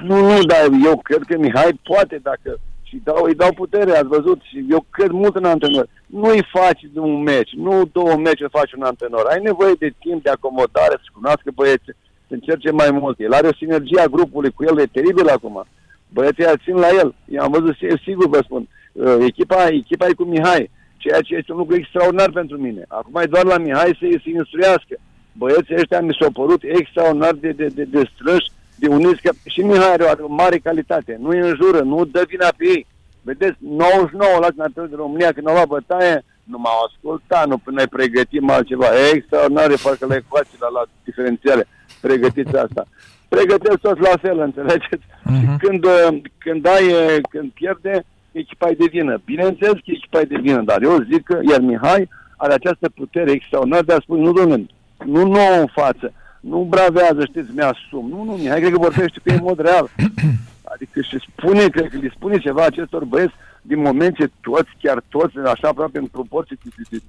Nu, 0.00 0.16
nu, 0.28 0.44
dar 0.44 0.68
eu 0.84 1.00
cred 1.02 1.22
că 1.22 1.38
Mihai 1.38 1.80
poate 1.82 2.20
dacă 2.22 2.58
și 2.92 3.00
dau, 3.04 3.24
îi 3.24 3.34
dau 3.34 3.52
putere, 3.52 3.90
ați 3.96 4.14
văzut, 4.16 4.40
și 4.42 4.64
eu 4.70 4.86
cred 4.90 5.10
mult 5.10 5.36
în 5.36 5.44
antrenor. 5.44 5.86
Nu 6.06 6.28
îi 6.28 6.48
faci 6.52 6.82
de 6.92 6.98
un 6.98 7.22
meci, 7.22 7.52
nu 7.66 7.88
două 7.92 8.16
meciuri 8.16 8.56
faci 8.58 8.72
un 8.72 8.82
antrenor. 8.82 9.24
Ai 9.26 9.40
nevoie 9.42 9.74
de 9.78 9.94
timp 9.98 10.22
de 10.22 10.30
acomodare, 10.30 10.96
să 11.02 11.08
cunoască 11.12 11.50
băieții, 11.54 11.96
să 12.26 12.34
încerce 12.34 12.70
mai 12.70 12.90
mult. 12.90 13.20
El 13.20 13.32
are 13.32 13.48
o 13.48 13.58
sinergie 13.62 14.00
a 14.00 14.12
grupului 14.16 14.50
cu 14.50 14.64
el, 14.64 14.78
e 14.78 14.86
teribil 14.86 15.28
acum. 15.28 15.64
Băieții 16.08 16.44
aia 16.44 16.62
țin 16.64 16.76
la 16.76 16.88
el. 17.00 17.14
Eu 17.28 17.42
am 17.42 17.50
văzut, 17.50 17.74
e 17.80 17.96
sigur 18.02 18.28
vă 18.28 18.40
spun, 18.44 18.68
uh, 18.92 19.16
echipa, 19.20 19.66
echipa 19.66 20.06
e 20.06 20.12
cu 20.12 20.24
Mihai, 20.24 20.70
ceea 20.96 21.20
ce 21.20 21.34
este 21.34 21.52
un 21.52 21.58
lucru 21.58 21.74
extraordinar 21.76 22.30
pentru 22.30 22.56
mine. 22.56 22.82
Acum 22.88 23.20
e 23.20 23.26
doar 23.34 23.44
la 23.44 23.58
Mihai 23.58 23.98
să 24.00 24.06
se 24.24 24.30
instruiască. 24.30 24.94
Băieții 25.32 25.74
ăștia 25.74 26.00
mi 26.00 26.16
s-au 26.20 26.30
părut 26.30 26.62
extraordinar 26.62 27.32
de, 27.32 27.50
de, 27.50 27.66
de, 27.66 27.84
de 27.84 28.02
strânși, 28.14 28.50
de 28.82 28.88
uniți, 28.88 29.22
că 29.22 29.30
și 29.44 29.60
Mihai 29.60 29.94
are 29.94 30.22
o 30.22 30.34
mare 30.42 30.58
calitate. 30.58 31.16
Nu 31.20 31.28
îi 31.28 31.38
înjură, 31.48 31.80
nu 31.80 32.04
dă 32.04 32.24
vina 32.28 32.48
pe 32.56 32.64
ei. 32.74 32.86
Vedeți, 33.22 33.56
99 33.58 34.32
la 34.40 34.48
național 34.56 34.90
de 34.90 34.96
România, 35.04 35.32
când 35.32 35.48
au 35.48 35.54
luat 35.54 35.66
bătaie, 35.66 36.24
nu 36.44 36.58
m-au 36.58 36.78
ascultat, 36.86 37.46
nu 37.46 37.56
ne 37.78 37.86
pregătim 37.96 38.50
altceva. 38.50 38.86
E 38.86 39.16
extraordinar, 39.16 39.70
parcă 39.82 40.06
la 40.06 40.14
ecuații, 40.14 40.58
la, 40.64 40.68
la 40.76 40.82
diferențiale, 41.04 41.64
pregătiți 42.00 42.56
asta. 42.56 42.82
Pregătesc 43.28 43.78
toți 43.78 44.00
la 44.00 44.16
fel, 44.24 44.38
înțelegeți? 44.38 45.04
Uh-huh. 45.06 45.40
Și 45.40 45.46
când, 45.62 45.84
uh, 45.84 46.08
când 46.38 46.66
ai, 46.66 46.86
uh, 46.86 47.16
când 47.30 47.50
pierde, 47.50 48.04
echipa 48.32 48.68
e 48.68 48.74
de 48.74 48.88
vină. 48.90 49.20
Bineînțeles 49.24 49.72
că 49.72 49.90
echipa 49.96 50.20
e 50.20 50.32
de 50.34 50.38
vină, 50.46 50.62
dar 50.70 50.82
eu 50.82 51.06
zic 51.10 51.22
că, 51.22 51.38
iar 51.50 51.60
Mihai 51.60 52.08
are 52.36 52.52
această 52.52 52.88
putere 52.94 53.30
extraordinară 53.30 53.84
de 53.84 53.92
a 53.92 54.00
spune, 54.00 54.22
nu, 54.22 54.32
domnule, 54.32 54.66
nu 55.04 55.22
nouă 55.26 55.56
în 55.58 55.66
față, 55.66 56.12
nu 56.42 56.66
bravează, 56.70 57.24
știți, 57.24 57.50
mi-asum. 57.54 58.08
Nu, 58.08 58.24
nu, 58.24 58.32
Mihai 58.32 58.60
cred 58.60 58.72
că 58.72 58.78
vorbește 58.78 59.20
pe 59.22 59.32
în 59.32 59.42
mod 59.42 59.58
real. 59.60 59.90
Adică 60.72 61.00
și 61.00 61.18
spune, 61.28 61.68
cred 61.68 61.88
că 61.88 61.96
le 61.96 62.12
spune 62.14 62.38
ceva 62.38 62.64
acestor 62.64 63.04
băieți 63.04 63.34
din 63.62 63.80
moment 63.80 64.16
ce 64.16 64.30
toți, 64.40 64.70
chiar 64.80 65.02
toți, 65.08 65.38
așa 65.38 65.68
aproape 65.68 65.98
în 65.98 66.06
proporție 66.06 66.56
de 66.90 66.98
90% 66.98 67.00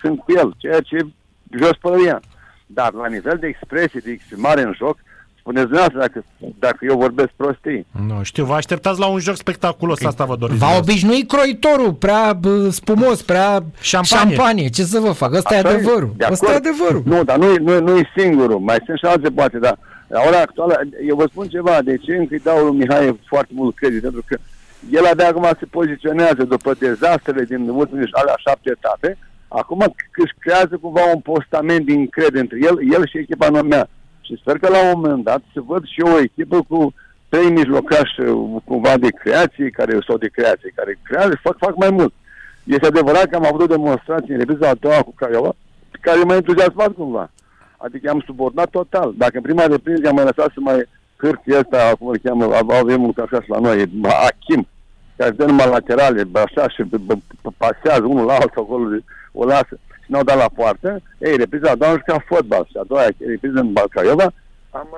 sunt 0.00 0.18
cu 0.18 0.32
el, 0.36 0.54
ceea 0.56 0.80
ce 0.80 0.96
e 0.96 1.06
jos 1.58 1.76
pălăria. 1.80 2.20
Dar 2.66 2.92
la 2.92 3.06
nivel 3.06 3.36
de 3.40 3.46
expresie, 3.46 4.00
de 4.04 4.10
exprimare 4.10 4.62
în 4.62 4.72
joc, 4.76 4.98
Spuneți 5.42 5.66
dumneavoastră 5.66 5.98
dacă, 5.98 6.24
dacă 6.58 6.78
eu 6.80 6.98
vorbesc 6.98 7.30
prostii. 7.36 7.86
Nu 8.06 8.22
știu, 8.22 8.44
vă 8.44 8.54
așteptați 8.54 8.98
la 8.98 9.06
un 9.06 9.18
joc 9.18 9.36
spectaculos, 9.36 9.98
okay. 9.98 10.08
asta 10.10 10.24
vă 10.24 10.36
doriți. 10.36 10.58
V-a 10.58 10.76
obișnuit 10.78 11.28
croitorul, 11.28 11.92
prea 11.92 12.38
spumos, 12.70 13.22
prea 13.22 13.64
șampanie. 13.80 14.34
șampanie. 14.34 14.68
Ce 14.68 14.82
să 14.82 14.98
vă 15.00 15.12
fac? 15.12 15.34
Ăsta 15.34 15.54
e 15.54 15.58
adevărul. 15.58 16.12
De 16.16 16.26
Ăsta 16.30 16.52
e 16.52 16.54
adevărul. 16.54 17.02
Nu, 17.04 17.24
dar 17.24 17.36
nu 17.38 17.52
e, 17.52 17.58
nu, 17.58 17.80
nu 17.80 17.96
e 17.96 18.12
singurul. 18.16 18.58
Mai 18.58 18.76
sunt 18.84 18.98
și 18.98 19.04
alte 19.04 19.30
poate, 19.30 19.58
dar 19.58 19.78
la 20.06 20.20
ora 20.26 20.40
actuală, 20.40 20.80
eu 21.08 21.16
vă 21.16 21.26
spun 21.30 21.48
ceva, 21.48 21.82
de 21.82 21.96
ce 21.96 22.16
încă 22.16 22.34
îi 22.34 22.40
dau 22.44 22.64
lui 22.64 22.76
Mihai 22.76 23.20
foarte 23.26 23.52
mult 23.54 23.76
credit, 23.76 24.02
pentru 24.02 24.22
că 24.26 24.38
el 24.90 25.04
abia 25.06 25.28
acum 25.28 25.48
se 25.58 25.66
poziționează 25.70 26.42
după 26.48 26.74
dezastrele 26.78 27.44
din 27.44 27.68
ultimele 27.68 28.08
alea 28.12 28.34
șapte 28.36 28.70
etape, 28.70 29.18
acum 29.48 29.94
își 30.16 30.34
creează 30.38 30.78
cumva 30.80 31.00
un 31.14 31.20
postament 31.20 31.84
din 31.84 32.08
credere 32.08 32.40
între 32.40 32.58
el, 32.60 32.92
el 32.92 33.06
și 33.06 33.18
echipa 33.18 33.50
mea. 33.50 33.88
Și 34.32 34.40
sper 34.40 34.58
că 34.58 34.68
la 34.68 34.78
un 34.84 35.00
moment 35.00 35.24
dat 35.24 35.42
să 35.52 35.60
văd 35.60 35.84
și 35.84 36.00
eu 36.00 36.12
o 36.12 36.18
echipă 36.18 36.62
cu 36.68 36.94
trei 37.28 37.50
mijlocași 37.50 38.14
cumva 38.64 38.96
de 38.96 39.08
creație, 39.08 39.70
care 39.70 39.98
sau 40.06 40.16
de 40.16 40.28
creație, 40.28 40.72
care 40.74 40.98
creează, 41.02 41.38
fac, 41.42 41.56
fac 41.58 41.76
mai 41.76 41.90
mult. 41.90 42.12
Este 42.64 42.86
adevărat 42.86 43.24
că 43.24 43.36
am 43.36 43.46
avut 43.46 43.60
o 43.60 43.74
demonstrație 43.76 44.32
în 44.32 44.38
repriza 44.38 44.68
a 44.68 44.74
doua 44.74 45.02
cu 45.02 45.14
Craiova, 45.14 45.52
care 46.00 46.22
m-a 46.22 46.34
entuziasmat 46.34 46.92
cumva. 46.92 47.30
Adică 47.76 48.10
am 48.10 48.22
subordonat 48.26 48.70
total. 48.70 49.12
Dacă 49.16 49.32
în 49.34 49.42
prima 49.42 49.66
repriză 49.66 50.08
am 50.08 50.14
mai 50.14 50.24
lăsat 50.24 50.50
să 50.54 50.60
mai 50.60 50.88
hârtie 51.16 51.58
ăsta, 51.58 51.92
cum 51.98 52.08
îl 52.08 52.18
cheamă, 52.22 52.54
avem 52.54 53.02
un 53.02 53.12
așa 53.16 53.42
și 53.42 53.50
la 53.50 53.58
noi, 53.58 53.90
Achim, 54.28 54.68
care 55.16 55.30
dă 55.30 55.44
numai 55.44 55.68
laterale, 55.68 56.28
așa, 56.32 56.68
și 56.68 56.82
pasează 57.56 58.04
unul 58.04 58.24
la 58.24 58.32
altul 58.32 58.62
acolo, 58.62 58.96
o 59.32 59.44
lasă 59.44 59.78
și 60.12 60.18
n-au 60.18 60.36
dat 60.36 60.36
la 60.36 60.50
poartă. 60.54 61.02
Ei, 61.18 61.36
repriza 61.36 61.70
a 61.70 61.74
doua 61.74 61.90
am 61.90 61.96
jucat 61.96 62.24
fotbal 62.26 62.66
și 62.70 62.76
a 62.80 62.84
doua 62.86 63.02
repriză 63.18 63.58
în 63.58 63.72
Balcaiova, 63.72 64.32
am, 64.70 64.88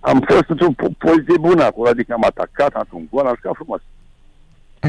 am 0.00 0.24
fost 0.28 0.44
într-o 0.48 0.68
poziție 0.98 1.38
bună 1.40 1.64
acolo, 1.64 1.88
adică 1.88 2.12
am 2.12 2.24
atacat, 2.24 2.74
am 2.74 2.86
un 2.90 3.06
gol, 3.10 3.26
am 3.26 3.34
jucat 3.34 3.54
frumos. 3.54 3.80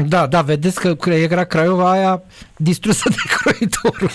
Da, 0.08 0.26
da, 0.26 0.42
vedeți 0.42 0.80
că 0.80 1.10
era 1.10 1.44
Craiova 1.44 1.90
aia 1.90 2.22
distrusă 2.56 3.08
de 3.08 3.22
croitorul. 3.36 4.10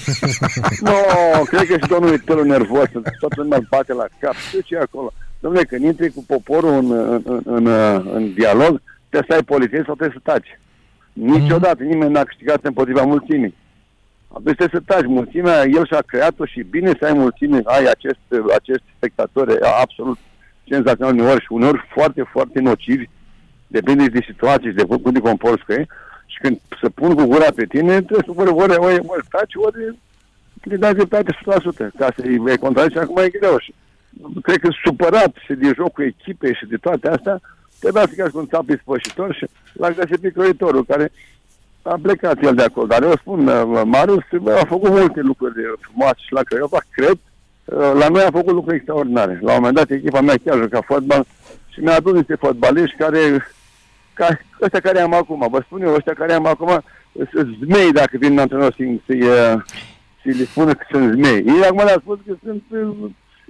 nu, 0.86 0.90
no, 1.34 1.42
cred 1.42 1.66
că 1.66 1.72
și 1.72 1.88
domnul 1.88 2.12
e 2.12 2.16
tălul 2.16 2.46
nervos, 2.46 2.88
toată 2.92 3.34
lumea 3.36 3.58
îl 3.58 3.66
bate 3.70 3.92
la 3.92 4.04
cap. 4.18 4.34
Ce 4.50 4.60
ce 4.60 4.76
acolo? 4.76 5.12
Domnule, 5.40 5.64
când 5.64 5.84
intri 5.84 6.10
cu 6.10 6.24
poporul 6.26 6.72
în, 6.72 6.90
în, 6.90 7.22
în, 7.24 7.42
în, 7.44 7.66
în 8.14 8.32
dialog, 8.32 8.82
trebuie 9.08 9.28
să 9.28 9.34
ai 9.34 9.42
poliție 9.42 9.82
sau 9.86 9.94
trebuie 9.94 10.20
să 10.22 10.30
taci. 10.32 10.58
Niciodată 11.12 11.82
nimeni 11.82 12.12
n-a 12.12 12.24
câștigat 12.24 12.64
împotriva 12.64 13.02
mulțimii. 13.02 13.54
Deci 14.38 14.56
trebuie 14.56 14.80
să 14.82 14.92
taci. 14.92 15.06
Mulțimea, 15.06 15.64
el 15.64 15.86
și-a 15.86 16.02
creat-o 16.06 16.44
și 16.44 16.62
bine 16.62 16.92
să 16.98 17.04
ai 17.04 17.12
mulțime, 17.12 17.60
ai 17.64 17.84
acest, 17.84 18.18
acest 18.54 18.82
spectatori 18.96 19.60
absolut 19.60 20.18
senzațional 20.68 21.14
uneori 21.14 21.40
și 21.40 21.52
uneori 21.52 21.86
foarte, 21.88 22.22
foarte 22.22 22.60
nocivi, 22.60 23.04
depinde 23.66 24.06
de 24.06 24.20
situații 24.26 24.68
și 24.68 24.74
de 24.74 24.84
cum 24.84 25.12
te 25.12 25.18
comporți 25.18 25.64
cu 25.64 25.72
ei. 25.72 25.86
Și 26.26 26.38
când 26.40 26.60
se 26.80 26.88
pun 26.88 27.14
cu 27.14 27.24
gura 27.24 27.50
pe 27.54 27.64
tine, 27.64 28.02
trebuie 28.02 28.34
să 28.34 28.40
ori, 28.40 28.50
ori, 28.50 28.76
ori, 28.76 29.00
ori 29.06 29.26
taci, 29.30 29.54
ori 29.54 29.98
le 30.62 30.76
dai 30.76 30.94
dreptate 30.94 31.32
100%, 31.32 31.90
ca 31.98 32.12
să-i 32.16 32.58
contrazici, 32.58 32.96
acum 32.96 33.16
e 33.16 33.28
greu. 33.28 33.58
Și 33.58 33.74
cred 34.42 34.58
că 34.58 34.68
supărat 34.84 35.36
și 35.44 35.52
de 35.52 35.72
jocul 35.74 36.04
echipei 36.04 36.54
și 36.54 36.66
de 36.66 36.76
toate 36.76 37.08
astea, 37.08 37.40
trebuia 37.80 38.06
să 38.06 38.14
cași 38.16 38.30
cu 38.32 38.38
un 38.38 38.46
țap 38.46 38.68
ispășitor 38.68 39.34
și 39.34 39.46
l-aș 39.72 39.94
găsit 39.94 40.18
pe 40.18 40.30
croitorul, 40.30 40.84
care 40.84 41.12
a 41.82 41.98
plecat 42.02 42.42
el 42.42 42.54
de 42.54 42.62
acolo. 42.62 42.86
Dar 42.86 43.02
eu 43.02 43.16
spun, 43.16 43.46
uh, 43.46 43.82
Marius 43.84 44.24
a 44.60 44.64
făcut 44.66 44.90
multe 44.90 45.20
lucruri 45.20 45.54
frumoase 45.80 46.18
și 46.18 46.32
la 46.32 46.42
Craiova, 46.42 46.78
cred. 46.90 47.18
Uh, 47.64 47.92
la 47.98 48.08
noi 48.08 48.22
a 48.22 48.30
făcut 48.30 48.52
lucruri 48.52 48.76
extraordinare. 48.76 49.38
La 49.42 49.52
un 49.52 49.58
moment 49.58 49.74
dat, 49.74 49.90
echipa 49.90 50.20
mea 50.20 50.34
chiar 50.44 50.56
juca 50.56 50.80
fotbal 50.80 51.26
și 51.68 51.80
mi-a 51.80 51.94
adus 51.94 52.12
niște 52.12 52.34
fotbaliști 52.34 52.96
care, 52.96 53.46
ca, 54.12 54.26
ăștia 54.62 54.80
care 54.80 55.00
am 55.00 55.14
acum, 55.14 55.46
vă 55.50 55.62
spun 55.64 55.82
eu, 55.82 55.94
ăștia 55.94 56.12
care 56.12 56.32
am 56.32 56.46
acum, 56.46 56.82
sunt 57.32 57.56
zmei 57.64 57.92
dacă 57.92 58.16
vin 58.18 58.32
în 58.32 58.38
antrenor 58.38 58.74
să-i, 58.76 59.02
să-i, 59.06 59.22
uh, 59.22 59.62
să 60.22 60.30
le 60.38 60.44
spună 60.44 60.74
că 60.74 60.84
sunt 60.90 61.12
zmei. 61.12 61.44
Ei 61.46 61.64
acum 61.64 61.84
le-a 61.84 62.00
spus 62.00 62.18
că 62.26 62.34
sunt 62.44 62.62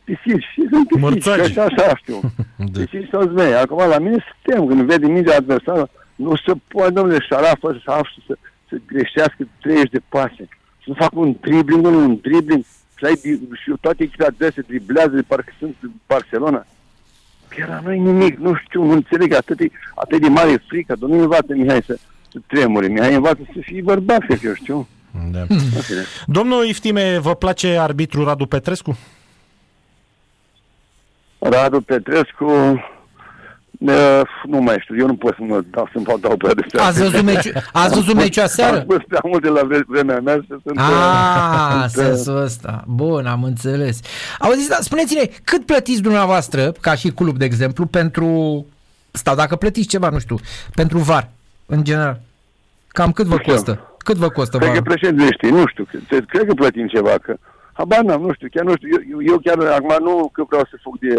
pisici 0.05 0.45
și 0.53 0.67
sunt 0.71 0.87
pisici, 0.89 1.25
că 1.25 1.31
așa, 1.31 1.65
așa 1.65 1.97
știu. 1.97 2.21
Da. 2.57 2.81
Pisici 2.81 3.09
sau 3.11 3.23
zmei. 3.23 3.55
Acum 3.55 3.89
la 3.89 3.99
mine 3.99 4.25
suntem, 4.31 4.67
când 4.67 4.81
vede 4.81 5.07
mingea 5.07 5.37
adversară, 5.37 5.91
nu 6.21 6.37
se 6.37 6.53
poate, 6.69 6.93
domnule, 6.93 7.19
șarafă 7.21 7.81
să, 7.85 8.01
să, 8.27 8.37
să 8.69 8.77
greșească 8.87 9.49
30 9.61 9.91
de 9.91 10.01
pase. 10.09 10.49
Să 10.83 10.85
nu 10.85 10.95
facă 10.95 11.19
un 11.19 11.37
dribbling, 11.41 11.85
un 11.85 12.19
dribbling, 12.23 12.65
să 12.99 13.07
ai, 13.07 13.41
și 13.63 13.73
toate 13.81 14.03
echipa 14.03 14.27
adrese 14.27 14.61
driblează 14.61 15.09
de 15.09 15.23
parcă 15.23 15.53
sunt 15.59 15.77
în 15.83 15.91
Barcelona. 16.07 16.67
Chiar 17.49 17.69
la 17.69 17.81
noi 17.85 17.99
nimic, 17.99 18.39
nu 18.39 18.55
știu, 18.55 18.85
nu 18.85 18.93
înțeleg, 18.93 19.33
atât 19.33 19.57
de, 19.57 19.71
atât 19.95 20.21
de 20.21 20.29
mare 20.29 20.63
frică, 20.69 20.97
domnul 20.97 21.21
învață 21.21 21.55
Mihai 21.55 21.83
să, 21.87 21.99
să 22.33 22.39
tremure, 22.47 22.87
Mihai 22.87 23.15
învață 23.15 23.41
să 23.53 23.59
fie 23.61 23.83
bărbat, 23.83 24.27
că 24.27 24.37
eu 24.43 24.55
știu. 24.55 24.89
Da. 25.31 25.47
Domnul 26.27 26.65
Iftime, 26.65 27.19
vă 27.19 27.35
place 27.35 27.77
arbitru 27.77 28.25
Radu 28.25 28.47
Petrescu? 28.47 28.99
Radu 31.39 31.81
Petrescu, 31.81 32.81
Uh, 33.81 34.21
nu 34.47 34.61
mai 34.61 34.77
știu, 34.81 34.97
eu 34.97 35.07
nu 35.07 35.15
pot 35.15 35.35
să 35.35 35.43
mă 35.43 35.61
dau, 35.71 35.89
să-mi 35.93 36.05
fac 36.05 36.21
dau 36.21 36.37
prea 36.37 36.55
despre 36.55 36.81
Ați 36.81 37.03
văzut, 37.03 37.23
meci, 37.23 37.53
ați 37.73 37.95
văzut 37.95 38.15
meciul 38.15 38.43
aseară? 38.43 38.77
Am 38.77 38.83
spus 38.83 39.03
prea 39.09 39.21
multe 39.25 39.49
la 39.49 39.61
vremea 39.87 40.21
mea 40.21 40.35
și 40.35 40.47
sunt... 40.49 40.79
Ah, 40.79 41.85
sunt, 41.89 42.07
sensul 42.07 42.37
ăsta. 42.37 42.85
Bun, 42.87 43.27
am 43.27 43.45
înțeles. 43.45 44.01
Auziți, 44.39 44.69
da, 44.69 44.77
spuneți-ne, 44.81 45.31
cât 45.45 45.67
plătiți 45.67 46.03
dumneavoastră, 46.03 46.73
ca 46.81 46.95
și 46.95 47.11
club, 47.11 47.37
de 47.37 47.45
exemplu, 47.45 47.87
pentru... 47.87 48.67
Stau, 49.11 49.35
dacă 49.35 49.57
plătiți 49.57 49.89
ceva, 49.89 50.09
nu 50.09 50.19
știu, 50.19 50.37
pentru 50.75 50.99
VAR, 50.99 51.31
în 51.67 51.85
general. 51.85 52.21
Cam 52.89 53.13
cât 53.13 53.27
vă 53.27 53.39
costă? 53.39 53.95
Cât 53.99 54.17
vă 54.17 54.29
costă 54.29 54.59
Cred 54.59 54.73
că 54.73 54.81
președinte 54.81 55.33
știi, 55.33 55.51
nu 55.51 55.67
știu, 55.67 55.87
cred 56.09 56.47
că 56.47 56.55
plătim 56.55 56.87
ceva, 56.87 57.15
că 57.23 57.37
Habar 57.81 58.03
n-am, 58.05 58.23
nu 58.23 58.33
știu, 58.33 58.49
chiar 58.51 58.65
nu 58.65 58.75
știu. 58.77 58.89
Eu, 59.13 59.21
eu 59.33 59.39
chiar 59.45 59.59
acum 59.79 59.97
nu 60.07 60.31
că 60.33 60.45
vreau 60.49 60.65
să 60.71 60.77
fug 60.83 60.99
de, 60.99 61.15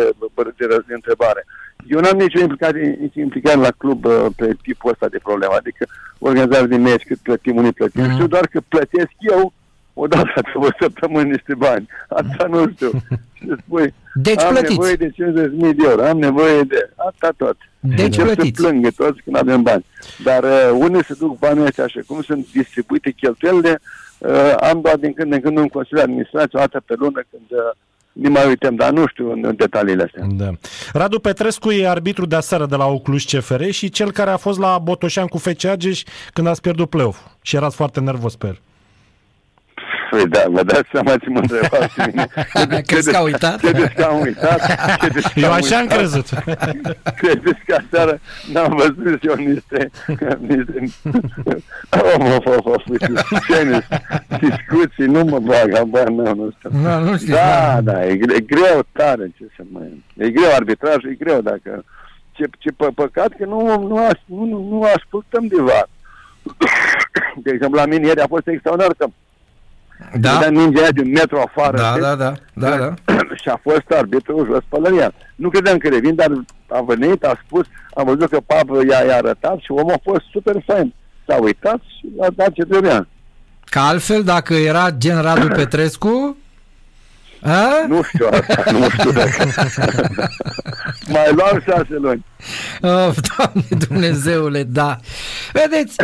de, 0.58 0.66
de 0.88 0.94
întrebare. 0.94 1.46
Eu 1.88 2.00
n-am 2.00 2.18
nicio 2.18 2.40
implicare, 2.40 2.98
nici 3.00 3.16
implicare 3.16 3.60
la 3.60 3.72
club 3.78 4.06
uh, 4.06 4.26
pe 4.36 4.56
tipul 4.62 4.92
ăsta 4.92 5.08
de 5.08 5.20
problemă, 5.24 5.54
adică 5.58 5.88
organizare 6.20 6.66
de 6.66 6.78
meci, 6.78 7.04
cât 7.04 7.18
plătim, 7.18 7.56
unii 7.56 7.72
plătim. 7.72 8.04
Mm-hmm. 8.04 8.14
Știu 8.14 8.28
doar 8.28 8.48
că 8.48 8.62
plătesc 8.68 9.12
eu 9.20 9.54
odată 9.94 10.42
două 10.54 10.68
săptămâni 10.80 11.30
niște 11.30 11.56
bani. 11.56 11.88
Asta 12.10 12.46
nu 12.50 12.70
știu. 12.70 12.92
Și 13.38 13.56
spui, 13.66 13.94
deci 14.14 14.42
am 14.42 14.50
plătiți. 14.54 14.72
nevoie 14.72 14.96
de 14.96 15.10
50.000 15.10 15.14
de 15.60 15.84
euro, 15.84 16.06
am 16.06 16.20
nevoie 16.20 16.62
de... 16.62 16.90
Asta 16.96 17.34
tot. 17.38 17.58
Deci 17.80 18.06
Încep 18.06 18.24
plătiți. 18.24 18.62
să 18.62 18.68
plângă 18.68 18.90
toți 18.96 19.22
când 19.22 19.38
avem 19.38 19.62
bani. 19.62 19.86
Dar 20.24 20.44
uh, 20.44 20.70
unde 20.74 21.04
se 21.04 21.16
duc 21.20 21.40
banii 21.40 21.64
ăștia 21.64 21.88
și 21.88 22.00
cum 22.08 22.22
sunt 22.22 22.52
distribuite 22.52 23.12
cheltuielile, 23.12 23.80
uh, 24.18 24.56
am 24.60 24.82
doar 24.82 24.96
din 24.96 25.14
când 25.14 25.34
în 25.34 25.42
când 25.42 25.58
un 25.58 25.68
consiliu 25.68 25.98
de 25.98 26.04
administrație, 26.10 26.50
o 26.60 26.60
dată 26.60 26.84
pe 26.86 26.94
lună, 26.98 27.24
când 27.32 27.60
uh, 27.60 27.72
ne 28.12 28.30
mai 28.30 28.48
uităm, 28.48 28.76
dar 28.76 28.92
nu 28.92 29.08
știu 29.08 29.32
în, 29.32 29.40
în 29.46 29.56
detaliile 29.56 30.04
astea. 30.04 30.26
Da. 30.30 30.52
Radu 30.94 31.20
Petrescu 31.20 31.72
e 31.72 31.88
arbitru 31.88 32.26
de 32.26 32.36
aseară 32.36 32.66
de 32.66 32.76
la 32.76 32.86
Ocluș 32.88 33.26
CFR 33.26 33.64
și 33.70 33.90
cel 33.90 34.12
care 34.12 34.30
a 34.30 34.38
fost 34.38 34.60
la 34.60 34.78
Botoșan 34.78 35.28
cu 35.28 35.38
FC 35.38 35.66
Ageș 35.66 36.04
când 36.34 36.48
ați 36.48 36.62
pierdut 36.62 36.90
play-off 36.90 37.20
și 37.42 37.56
erați 37.56 37.76
foarte 37.76 38.00
nervos, 38.00 38.32
sper. 38.32 38.60
Păi 40.12 40.28
da, 40.28 40.44
vă 40.48 40.64
dați 40.64 40.90
seama 40.92 41.18
ce 41.18 41.30
mă 41.30 41.40
întrebați 41.40 41.96
pe 41.96 42.06
mine. 42.08 42.82
Crezi 42.90 43.12
că 43.12 43.18
a 43.18 43.22
uitat? 43.22 43.60
Credeți 43.60 43.94
că 43.94 44.04
am 44.04 44.20
uitat? 44.20 44.60
Credeți 44.98 45.34
că 45.34 45.40
Eu 45.40 45.52
am 45.52 45.54
așa 45.54 45.76
am 45.76 45.82
uitat? 45.82 45.98
crezut. 45.98 46.28
Credeți 47.22 47.60
că 47.66 47.78
aseară 47.86 48.20
n-am 48.54 48.76
văzut 48.76 49.20
și 49.22 49.28
eu 49.28 49.36
niște, 49.36 49.90
niște 50.40 50.84
of, 52.16 52.46
of, 52.46 52.46
of, 52.46 52.66
of, 52.66 52.84
scene, 53.42 53.88
discuții, 54.40 55.06
nu 55.06 55.24
mă 55.24 55.40
bag, 55.40 55.76
habar 55.76 56.08
n-am, 56.08 56.38
nu 56.38 56.50
știu. 56.58 56.70
Nu, 56.80 57.00
nu 57.00 57.18
știu. 57.18 57.34
Da, 57.34 57.82
da, 57.82 58.06
e, 58.06 58.16
gre- 58.16 58.36
e 58.36 58.40
greu 58.40 58.86
tare 58.92 59.32
ce 59.38 59.46
să 59.56 59.64
mai... 59.72 60.04
E 60.18 60.30
greu 60.30 60.54
arbitrajul, 60.56 61.10
e 61.10 61.24
greu 61.24 61.42
dacă... 61.42 61.84
Ce, 62.32 62.46
ce 62.58 62.72
pă, 62.72 62.92
păcat 62.96 63.32
că 63.38 63.46
nu, 63.46 63.88
nu, 63.88 63.98
as, 63.98 64.20
nu, 64.26 64.46
nu, 64.46 64.68
nu 64.70 64.82
ascultăm 64.96 65.48
de 65.48 65.62
var. 65.62 65.90
De 67.44 67.52
exemplu, 67.52 67.80
la 67.80 67.86
mine 67.86 68.06
ieri 68.06 68.22
a 68.22 68.28
fost 68.28 68.48
extraordinar 68.48 68.94
că 68.98 69.08
Da, 70.20 70.40
da. 70.42 70.50
mingea 70.50 70.82
aia 70.82 70.92
de 70.92 71.02
un 71.02 71.12
metru 71.12 71.38
afară. 71.38 71.78
da, 71.78 71.88
știi? 71.90 72.02
da, 72.02 72.16
da, 72.16 72.34
da, 72.54 72.78
da. 72.78 72.94
și 73.42 73.50
a 73.50 73.60
fost 73.62 73.92
arbitru 73.98 74.46
jos 74.46 74.64
pălăria. 74.70 75.12
Nu 75.36 75.50
credeam 75.50 75.78
că 75.78 75.88
revin, 75.88 76.16
dar 76.16 76.32
a 76.68 76.82
venit, 76.82 77.24
a 77.24 77.40
spus, 77.46 77.66
am 77.94 78.06
văzut 78.06 78.30
că 78.30 78.40
Pablo 78.46 78.82
i-a, 78.82 79.00
i-a 79.06 79.16
arătat 79.16 79.58
și 79.60 79.72
omul 79.72 79.94
a 79.94 80.00
fost 80.04 80.22
super 80.32 80.64
fain. 80.66 80.94
S-a 81.28 81.36
uitat 81.36 81.80
și 82.00 82.10
a 82.22 82.28
dat 82.36 82.52
ce 82.52 82.64
trebuia. 82.64 83.08
Că 83.66 83.80
altfel, 83.80 84.24
dacă 84.24 84.54
era 84.54 84.90
gen 84.98 85.22
Radu 85.22 85.48
Petrescu, 85.58 86.38
a? 87.42 87.86
Nu 87.88 88.02
știu 88.04 88.28
asta, 88.32 88.72
nu 88.72 88.90
știu 88.90 89.12
dacă... 89.12 89.44
Mai 91.08 91.32
luam 91.36 91.62
șase 91.68 91.88
luni. 92.02 92.26
Oh, 92.82 93.12
Doamne 93.38 93.86
Dumnezeule, 93.88 94.64
da. 94.64 94.98
Vedeți, 95.54 95.96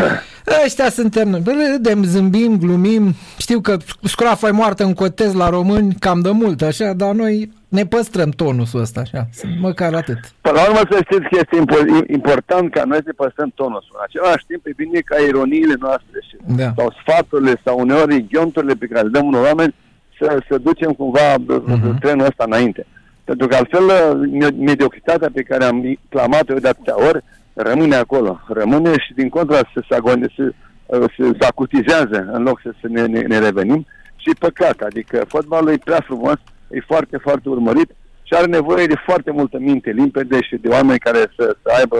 ăștia 0.66 0.90
suntem 0.90 1.30
noi. 1.30 1.42
Râdem, 1.46 2.04
zâmbim, 2.04 2.58
glumim. 2.60 3.16
Știu 3.38 3.60
că 3.62 3.78
scroafa 4.04 4.48
e 4.48 4.52
moartă 4.52 4.84
în 4.84 4.94
cotez 4.94 5.34
la 5.34 5.50
români 5.50 5.96
cam 6.00 6.20
de 6.22 6.30
mult, 6.32 6.62
așa, 6.62 6.94
dar 6.94 7.12
noi 7.14 7.52
ne 7.68 7.86
păstrăm 7.86 8.30
tonusul 8.30 8.80
ăsta, 8.82 9.00
așa, 9.00 9.28
măcar 9.60 9.94
atât. 9.94 10.20
Până 10.42 10.56
la 10.56 10.64
urmă 10.68 10.82
să 10.92 11.00
știți 11.04 11.28
că 11.30 11.38
este 11.42 11.58
impo- 11.64 12.08
important 12.14 12.72
ca 12.72 12.84
noi 12.84 13.00
să 13.06 13.12
păstrăm 13.16 13.52
tonusul. 13.56 13.96
În 13.98 14.04
același 14.08 14.46
timp 14.48 14.66
e 14.66 14.72
bine 14.76 15.00
ca 15.00 15.16
ironiile 15.28 15.76
noastre 15.80 16.18
și, 16.30 16.36
Da. 16.56 16.74
sau 16.78 16.94
sfaturile 17.02 17.62
sau 17.66 17.80
uneori 17.80 18.26
ghionturile 18.30 18.74
pe 18.74 18.86
care 18.86 19.04
le 19.04 19.10
dăm 19.10 19.26
unor 19.26 19.44
oameni 19.44 19.76
să, 20.20 20.42
să 20.50 20.58
ducem 20.58 20.92
cumva 20.92 21.34
uh-huh. 21.34 22.00
trenul 22.00 22.26
ăsta 22.26 22.44
înainte. 22.44 22.86
Pentru 23.24 23.48
că 23.48 23.56
altfel 23.56 23.84
me- 24.32 24.66
mediocritatea 24.66 25.30
pe 25.34 25.42
care 25.42 25.64
am 25.64 26.00
clamat-o 26.10 26.54
eu 26.54 26.60
de 26.60 26.68
atâtea 26.68 27.08
ori 27.08 27.24
rămâne 27.54 27.96
acolo. 27.96 28.40
Rămâne 28.48 28.92
și 28.98 29.14
din 29.14 29.30
contra 29.30 29.58
se, 29.58 29.82
se, 29.90 29.96
agone, 29.96 30.28
se, 30.36 30.54
uh, 30.86 31.14
se, 31.18 31.24
se 31.40 31.46
acutizează 31.46 32.30
în 32.34 32.44
loc 32.44 32.60
să, 32.64 32.72
să 32.82 32.88
ne, 32.90 33.06
ne, 33.06 33.22
ne 33.22 33.40
revenim. 33.40 33.86
Și 34.16 34.30
e 34.30 34.34
păcat, 34.40 34.80
adică 34.80 35.26
fotbalul 35.28 35.72
e 35.72 35.78
prea 35.84 36.02
frumos, 36.06 36.38
e 36.70 36.80
foarte, 36.80 37.18
foarte 37.18 37.50
urmărit 37.50 37.92
și 38.24 38.34
are 38.34 38.46
nevoie 38.46 38.86
de 38.86 39.02
foarte 39.06 39.32
multă 39.32 39.58
minte 39.60 39.90
limpede 39.90 40.42
și 40.42 40.56
de 40.56 40.68
oameni 40.68 41.00
care 41.00 41.18
să, 41.18 41.56
să 41.62 41.70
aibă 41.78 41.98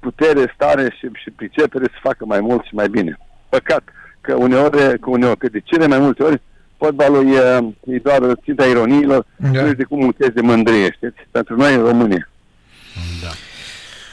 putere, 0.00 0.52
stare 0.54 0.94
și, 0.98 1.08
și 1.12 1.30
pricepere 1.30 1.84
să 1.84 1.98
facă 2.02 2.24
mai 2.26 2.40
mult 2.40 2.64
și 2.64 2.74
mai 2.74 2.88
bine. 2.88 3.18
Păcat 3.48 3.82
că 4.20 4.34
uneori, 4.34 4.98
că 4.98 5.10
uneori, 5.10 5.38
că 5.38 5.48
de 5.48 5.60
cele 5.64 5.86
mai 5.86 5.98
multe 5.98 6.22
ori 6.22 6.40
fotbalul 6.84 7.26
e, 7.34 7.94
e 7.94 7.98
doar 8.02 8.20
ținta 8.44 8.64
ironiilor, 8.66 9.26
Da. 9.36 9.48
nu 9.48 9.64
știi 9.64 9.74
de 9.74 9.82
cum 9.84 9.98
mulțezi 9.98 10.30
de 10.34 10.40
mândrie, 10.40 10.90
știți? 10.92 11.16
Pentru 11.30 11.56
noi 11.56 11.74
în 11.74 11.82
România. 11.84 12.28
Da. 13.22 13.28
în 13.28 13.34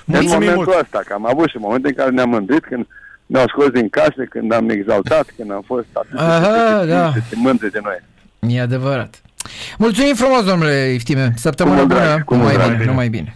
Mulțumim 0.06 0.32
momentul 0.34 0.64
mult. 0.66 0.82
ăsta, 0.82 1.02
că 1.06 1.14
am 1.14 1.26
avut 1.28 1.50
și 1.50 1.58
momente 1.58 1.88
în 1.88 1.94
care 1.94 2.10
ne-am 2.10 2.30
mândrit, 2.30 2.66
când 2.66 2.88
ne-au 3.26 3.48
scos 3.48 3.68
din 3.70 3.90
case, 3.90 4.28
când 4.30 4.54
am 4.54 4.70
exaltat, 4.70 5.26
când 5.38 5.52
am 5.52 5.64
fost 5.66 5.86
atât 5.94 6.12
de 6.12 6.18
Aha, 6.20 6.40
fericiți 6.42 6.88
da. 6.88 7.12
și 7.14 7.20
de 7.30 7.36
mândri 7.36 7.72
de 7.72 7.80
noi. 7.84 8.00
E 8.56 8.62
adevărat. 8.62 9.22
Mulțumim 9.78 10.16
frumos, 10.16 10.44
domnule 10.44 10.92
Iftime. 10.94 11.34
Săptămână 11.36 11.76
Cu 11.80 11.86
mult 11.86 11.94
bună, 11.98 12.08
drag, 12.10 12.24
cu 12.24 12.36
numai 12.36 12.52
mult 12.52 12.64
bine, 12.66 12.76
drag. 12.76 12.88
numai 12.88 13.10
bine. 13.10 13.36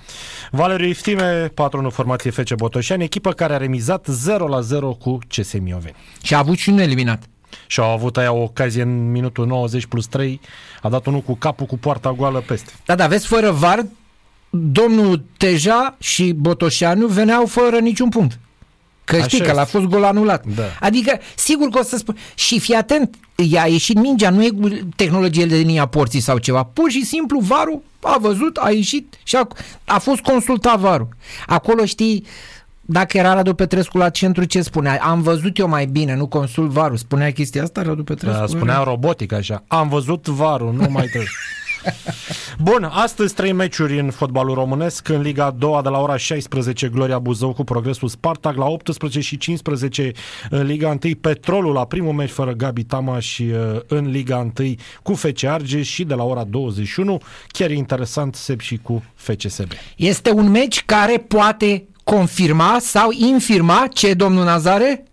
Valeriu 0.52 0.88
Iftime, 0.88 1.52
patronul 1.54 1.92
formației 1.92 2.32
FC 2.34 2.54
Botoșani, 2.54 3.04
echipă 3.04 3.32
care 3.32 3.54
a 3.54 3.58
remizat 3.58 4.06
0 4.10 4.48
la 4.48 4.60
0 4.60 4.88
cu 4.94 5.18
CS 5.28 5.54
Mioveni. 5.60 5.96
Și 6.24 6.34
a 6.34 6.38
avut 6.38 6.58
și 6.58 6.70
un 6.70 6.78
eliminat. 6.78 7.24
Și 7.68 7.80
au 7.80 7.92
avut 7.92 8.18
aia 8.18 8.32
o 8.32 8.42
ocazie 8.42 8.82
în 8.82 9.12
minutul 9.12 9.46
90 9.46 9.86
plus 9.86 10.08
3, 10.08 10.42
a 10.82 10.90
dat 10.90 11.06
unul 11.06 11.22
cu 11.22 11.36
capul 11.36 11.66
cu 11.66 11.78
poarta 11.78 12.14
goală 12.14 12.44
peste. 12.48 12.72
Da, 12.86 12.96
da, 12.96 13.08
vezi, 13.08 13.28
fără 13.28 13.52
VAR, 13.52 13.86
domnul 14.50 15.24
Teja 15.38 15.96
și 16.00 16.32
Botoșanu 16.32 17.08
veneau 17.08 17.46
fără 17.46 17.78
niciun 17.78 18.10
punct. 18.10 18.40
Că 19.04 19.16
Așa 19.16 19.26
știi 19.26 19.38
că 19.38 19.44
este. 19.44 19.56
l-a 19.58 19.66
fost 19.66 19.86
gol 19.86 20.04
anulat. 20.04 20.46
Da. 20.46 20.64
Adică, 20.80 21.20
sigur 21.36 21.70
că 21.70 21.80
o 21.80 21.84
să 21.84 21.98
spun... 21.98 22.18
Și 22.36 22.60
fii 22.60 22.74
atent, 22.74 23.16
i-a 23.36 23.66
ieșit 23.66 24.00
mingea, 24.00 24.30
nu 24.30 24.44
e 24.44 24.50
cu 24.50 24.68
tehnologie 24.96 25.46
de 25.46 25.56
linia 25.56 25.86
porții 25.86 26.20
sau 26.20 26.38
ceva. 26.38 26.64
Pur 26.64 26.90
și 26.90 27.06
simplu, 27.06 27.40
varul 27.40 27.82
a 28.02 28.18
văzut, 28.20 28.58
a 28.58 28.72
ieșit 28.72 29.14
și 29.24 29.36
a, 29.36 29.48
a 29.86 30.00
fost 30.00 30.22
consultat 30.22 30.80
varul. 30.80 31.08
Acolo, 31.46 31.86
știi, 31.86 32.26
dacă 32.86 33.18
era 33.18 33.34
Radu 33.34 33.54
Petrescu 33.54 33.98
la 33.98 34.10
centru, 34.10 34.44
ce 34.44 34.62
spunea? 34.62 35.00
Am 35.02 35.22
văzut 35.22 35.58
eu 35.58 35.68
mai 35.68 35.86
bine, 35.86 36.16
nu 36.16 36.28
consult 36.28 36.72
varul. 36.72 36.98
Spunea 36.98 37.32
chestia 37.32 37.64
asta, 37.64 37.82
Radu 37.82 38.04
Petrescu? 38.04 38.40
Da, 38.40 38.48
spunea 38.48 38.84
robotic 38.84 39.34
așa. 39.34 39.64
Am 39.68 39.90
văzut 39.90 40.28
varul, 40.28 40.74
nu 40.74 40.88
mai 40.90 41.06
trebuie. 41.06 41.30
Bun, 42.60 42.90
astăzi 42.92 43.34
trei 43.34 43.52
meciuri 43.52 44.00
în 44.00 44.10
fotbalul 44.10 44.54
românesc. 44.54 45.10
În 45.10 45.22
Liga 45.22 45.46
a 45.46 45.52
doua 45.52 45.82
de 45.82 45.90
la 45.90 46.00
ora 46.00 46.18
16 46.18 46.88
Gloria 46.88 47.20
Buzău 47.20 47.54
cu 47.54 47.64
progresul 47.64 48.08
Spartak, 48.08 48.56
la 48.56 48.66
18 48.66 49.20
și 49.20 49.38
15 49.38 50.12
în 50.50 50.66
Liga 50.66 50.88
1 51.04 51.16
Petrolul 51.22 51.74
la 51.74 51.86
primul 51.86 52.14
meci 52.14 52.30
fără 52.30 52.52
Gabi 52.52 52.84
Tamaș 52.84 53.26
și 53.26 53.44
uh, 53.44 53.80
în 53.88 54.10
Liga 54.10 54.52
1 54.58 54.74
cu 55.04 55.14
FC 55.14 55.44
Argeș 55.44 55.88
și 55.88 56.04
de 56.04 56.14
la 56.14 56.24
ora 56.24 56.44
21 56.44 57.22
chiar 57.48 57.70
e 57.70 57.74
interesant 57.74 58.36
Sep 58.36 58.60
și 58.60 58.80
cu 58.82 59.04
FCSB. 59.16 59.72
Este 59.96 60.32
un 60.32 60.50
meci 60.50 60.84
care 60.86 61.18
poate 61.28 61.84
confirma 62.10 62.78
sau 62.80 63.10
infirma 63.12 63.88
ce, 63.94 64.14
domnul 64.14 64.44
Nazare? 64.44 65.04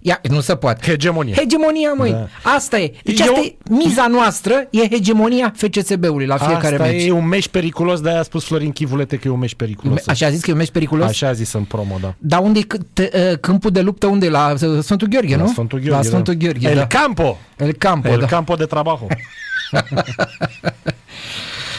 Ia, 0.00 0.20
nu 0.30 0.40
se 0.40 0.56
poate. 0.56 0.90
Hegemonie. 0.90 1.34
Hegemonia, 1.34 1.92
măi. 1.92 2.10
Da. 2.10 2.26
Asta 2.42 2.78
e. 2.78 2.92
Deci 3.04 3.20
Eu- 3.20 3.26
asta 3.26 3.40
e 3.40 3.56
miza 3.70 4.06
noastră, 4.06 4.66
e 4.70 4.88
hegemonia 4.88 5.52
FCSB-ului 5.56 6.26
la 6.26 6.36
fiecare 6.36 6.74
Asta 6.74 6.86
meci. 6.86 7.04
e 7.06 7.10
un 7.10 7.26
meci 7.28 7.48
periculos, 7.48 8.00
de-aia 8.00 8.18
a 8.18 8.22
spus 8.22 8.44
Florin 8.44 8.72
Chivulete 8.72 9.16
că 9.16 9.28
e 9.28 9.30
un 9.30 9.38
meci 9.38 9.54
periculos. 9.54 10.06
Așa 10.06 10.26
a 10.26 10.30
zis 10.30 10.40
că 10.40 10.50
e 10.50 10.52
un 10.52 10.58
meci 10.58 10.70
periculos? 10.70 11.06
Așa 11.08 11.28
a 11.28 11.32
zis 11.32 11.52
în 11.52 11.62
promo, 11.64 11.98
da. 12.00 12.14
Dar 12.18 12.40
unde 12.40 12.58
e 12.58 12.62
c- 12.62 13.02
t- 13.02 13.12
uh, 13.32 13.38
câmpul 13.40 13.70
de 13.70 13.80
luptă? 13.80 14.06
Unde 14.06 14.26
e? 14.26 14.30
La 14.30 14.54
uh, 14.62 14.82
Sfântul 14.82 15.08
Gheorghe, 15.08 15.36
La 15.36 15.42
nu? 15.42 15.48
Sfântul 15.48 15.78
Gheorghe, 15.78 15.96
La 15.96 16.02
Sfântul 16.02 16.34
da. 16.34 16.44
Gheorghe, 16.44 16.68
El 16.68 16.74
da. 16.74 16.86
Campo! 16.86 17.38
El 17.58 17.72
Campo, 17.72 18.08
El 18.08 18.18
da. 18.18 18.26
Campo 18.26 18.54
de 18.54 18.64
trabajo. 18.64 19.06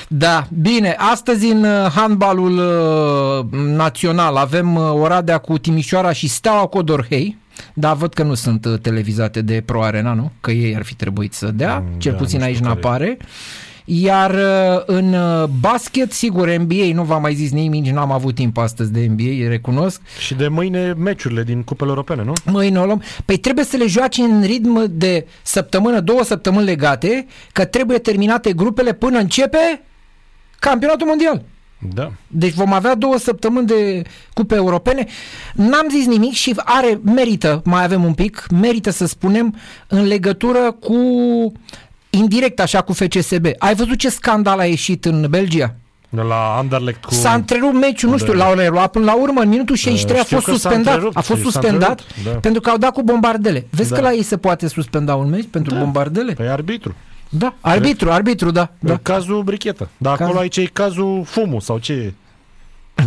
Da, 0.07 0.47
bine, 0.61 0.95
astăzi 0.97 1.47
în 1.47 1.63
uh, 1.63 1.91
handbalul 1.95 2.57
uh, 2.57 3.59
național 3.59 4.35
avem 4.35 4.75
uh, 4.75 4.91
Oradea 4.93 5.37
cu 5.37 5.57
Timișoara 5.57 6.11
și 6.11 6.27
Steaua 6.27 6.65
Codorhei, 6.65 7.37
dar 7.73 7.95
văd 7.95 8.13
că 8.13 8.23
nu 8.23 8.33
sunt 8.33 8.65
uh, 8.65 8.79
televizate 8.79 9.41
de 9.41 9.63
Pro 9.65 9.83
Arena, 9.83 10.13
nu? 10.13 10.31
Că 10.41 10.51
ei 10.51 10.75
ar 10.75 10.83
fi 10.83 10.95
trebuit 10.95 11.33
să 11.33 11.51
dea, 11.51 11.79
Mm, 11.79 11.99
cel 11.99 12.11
da, 12.11 12.17
puțin 12.17 12.39
nu 12.39 12.43
aici 12.45 12.55
știu 12.55 12.67
care 12.67 12.79
n-apare. 12.81 13.17
Iar 13.89 14.31
uh, 14.31 14.81
în 14.85 15.13
uh, 15.13 15.43
basket, 15.59 16.11
sigur, 16.11 16.49
NBA, 16.49 16.93
nu 16.93 17.03
v-am 17.03 17.21
mai 17.21 17.33
zis 17.33 17.51
nimic, 17.51 17.83
nici 17.83 17.93
n-am 17.93 18.11
avut 18.11 18.35
timp 18.35 18.57
astăzi 18.57 18.91
de 18.91 19.05
NBA, 19.09 19.47
recunosc. 19.49 20.01
și 20.19 20.33
de 20.33 20.47
mâine 20.47 20.93
meciurile 20.97 21.43
din 21.43 21.63
cupele 21.63 21.89
europene, 21.89 22.23
nu? 22.23 22.33
Mâine 22.45 22.79
o 22.79 22.85
luăm. 22.85 23.01
Păi 23.25 23.37
trebuie 23.37 23.65
să 23.65 23.77
le 23.77 23.87
joace 23.87 24.21
în 24.21 24.41
ritm 24.41 24.85
de 24.89 25.27
săptămână, 25.43 25.99
două 25.99 26.23
săptămâni 26.23 26.65
legate, 26.65 27.25
că 27.51 27.65
trebuie 27.65 27.97
terminate 27.97 28.53
grupele 28.53 28.93
până 28.93 29.17
începe 29.17 29.81
campionatul 30.59 31.07
mondial. 31.07 31.41
Da. 31.93 32.11
Deci 32.27 32.53
vom 32.53 32.73
avea 32.73 32.95
două 32.95 33.17
săptămâni 33.17 33.67
de 33.67 34.01
cupe 34.33 34.55
europene. 34.55 35.05
N-am 35.53 35.87
zis 35.89 36.05
nimic 36.05 36.31
și 36.33 36.53
are, 36.57 36.99
merită, 37.03 37.61
mai 37.65 37.83
avem 37.83 38.03
un 38.03 38.13
pic, 38.13 38.45
merită 38.51 38.89
să 38.89 39.05
spunem, 39.05 39.55
în 39.87 40.05
legătură 40.05 40.71
cu, 40.79 40.95
indirect 42.09 42.59
așa, 42.59 42.81
cu 42.81 42.93
FCSB. 42.93 43.45
Ai 43.57 43.75
văzut 43.75 43.97
ce 43.97 44.09
scandal 44.09 44.59
a 44.59 44.65
ieșit 44.65 45.05
în 45.05 45.25
Belgia? 45.29 45.75
De 46.09 46.21
la 46.21 46.55
Anderlecht 46.57 47.03
cu... 47.05 47.13
S-a 47.13 47.33
întrerupt 47.33 47.73
meciul, 47.73 48.09
nu 48.09 48.17
știu, 48.17 48.33
Da. 48.33 48.37
l-au 48.45 48.53
reluat 48.53 48.91
până 48.91 49.05
la 49.05 49.15
urmă, 49.15 49.41
în 49.41 49.49
minutul 49.49 49.75
63 49.75 50.19
a 50.19 50.23
știu 50.23 50.35
fost 50.39 50.45
că 50.49 50.51
s-a 50.55 50.57
suspendat. 50.59 50.93
întrerupt, 50.93 51.17
A 51.17 51.21
fost 51.21 51.41
s-a 51.41 51.49
suspendat 51.49 51.89
întrerupt, 51.99 52.33
da. 52.33 52.39
pentru 52.39 52.61
că 52.61 52.69
au 52.69 52.77
dat 52.77 52.91
cu 52.93 53.03
bombardele. 53.03 53.67
Vezi 53.69 53.89
Da. 53.89 53.95
că 53.95 54.01
la 54.01 54.11
ei 54.11 54.23
se 54.23 54.37
poate 54.37 54.67
suspenda 54.67 55.15
un 55.15 55.29
meci 55.29 55.47
pentru 55.51 55.73
Da. 55.73 55.79
bombardele? 55.79 56.33
Păi 56.33 56.47
arbitru. 56.47 56.95
Da, 57.29 57.53
arbitru, 57.61 58.11
arbitru, 58.11 58.51
da. 58.51 58.71
Da. 58.79 58.87
da. 58.93 58.97
Cazul 58.97 59.43
brichetă. 59.43 59.89
Dar 59.97 60.15
Caz- 60.17 60.21
acolo 60.27 60.39
aici 60.39 60.57
e 60.57 60.65
cazul 60.65 61.23
fumu 61.25 61.59
sau 61.59 61.77
ce 61.77 61.93
e? 61.93 62.13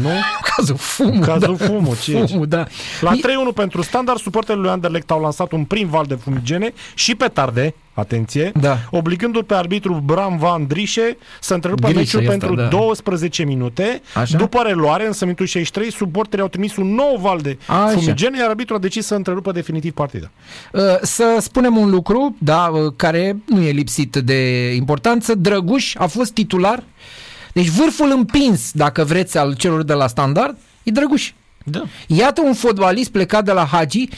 Nu? 0.02 0.08
Cazul 0.56 0.76
fumul. 0.76 1.24
Cazul 1.24 1.56
da. 1.56 1.64
fumul, 1.64 1.96
ce 2.02 2.16
e? 2.16 2.26
Fumul, 2.26 2.46
da. 2.46 2.66
La 3.00 3.10
Mi- 3.10 3.20
3-1 3.50 3.54
pentru 3.54 3.82
standard, 3.82 4.18
suporterii 4.20 4.60
lui 4.60 4.70
Anderlecht 4.70 5.10
au 5.10 5.20
lansat 5.20 5.52
un 5.52 5.64
prim 5.64 5.88
val 5.88 6.04
de 6.06 6.14
fumigene 6.14 6.72
și 6.94 7.14
petarde, 7.14 7.74
atenție, 7.92 8.52
Da. 8.60 8.76
obligându-l 8.90 9.44
pe 9.44 9.54
arbitru 9.54 10.02
Bram 10.04 10.38
Van 10.38 10.66
Drișe 10.66 11.16
să 11.40 11.54
întrerupă 11.54 11.86
Drișe 11.88 11.98
meciul 12.00 12.18
ăsta, 12.20 12.30
pentru 12.30 12.54
da. 12.54 12.66
12 12.68 13.44
minute. 13.44 14.02
Așa. 14.14 14.36
După 14.36 14.62
reluare, 14.66 15.06
în 15.06 15.12
minutul 15.20 15.46
63, 15.46 15.92
suporterii 15.92 16.40
au 16.44 16.48
trimis 16.50 16.76
un 16.76 16.94
nou 16.94 17.18
val 17.20 17.38
de 17.38 17.58
Așa. 17.66 17.86
fumigene, 17.88 18.38
iar 18.38 18.48
arbitru 18.48 18.74
a 18.74 18.78
decis 18.78 19.06
să 19.06 19.14
întrerupă 19.14 19.52
definitiv 19.52 19.92
partida. 19.92 20.30
Uh, 20.72 20.80
Să 21.02 21.36
spunem 21.40 21.76
un 21.76 21.90
lucru, 21.90 22.36
da, 22.38 22.70
uh, 22.72 22.92
care 22.96 23.36
nu 23.46 23.60
e 23.62 23.70
lipsit 23.70 24.16
de 24.16 24.70
importanță. 24.74 25.34
Drăguș 25.34 25.94
a 25.98 26.06
fost 26.06 26.32
titular. 26.32 26.82
Deci 27.52 27.68
vârful 27.68 28.10
împins, 28.10 28.70
dacă 28.72 29.04
vreți, 29.04 29.38
al 29.38 29.54
celor 29.54 29.82
de 29.82 29.92
la 29.92 30.06
standard, 30.06 30.56
e 30.82 30.90
Drăguș. 30.90 31.32
Da. 31.64 31.82
Iată 32.06 32.40
un 32.44 32.54
fotbalist 32.54 33.10
plecat 33.10 33.44
de 33.44 33.52
la 33.52 33.64
Hagi 33.64 34.08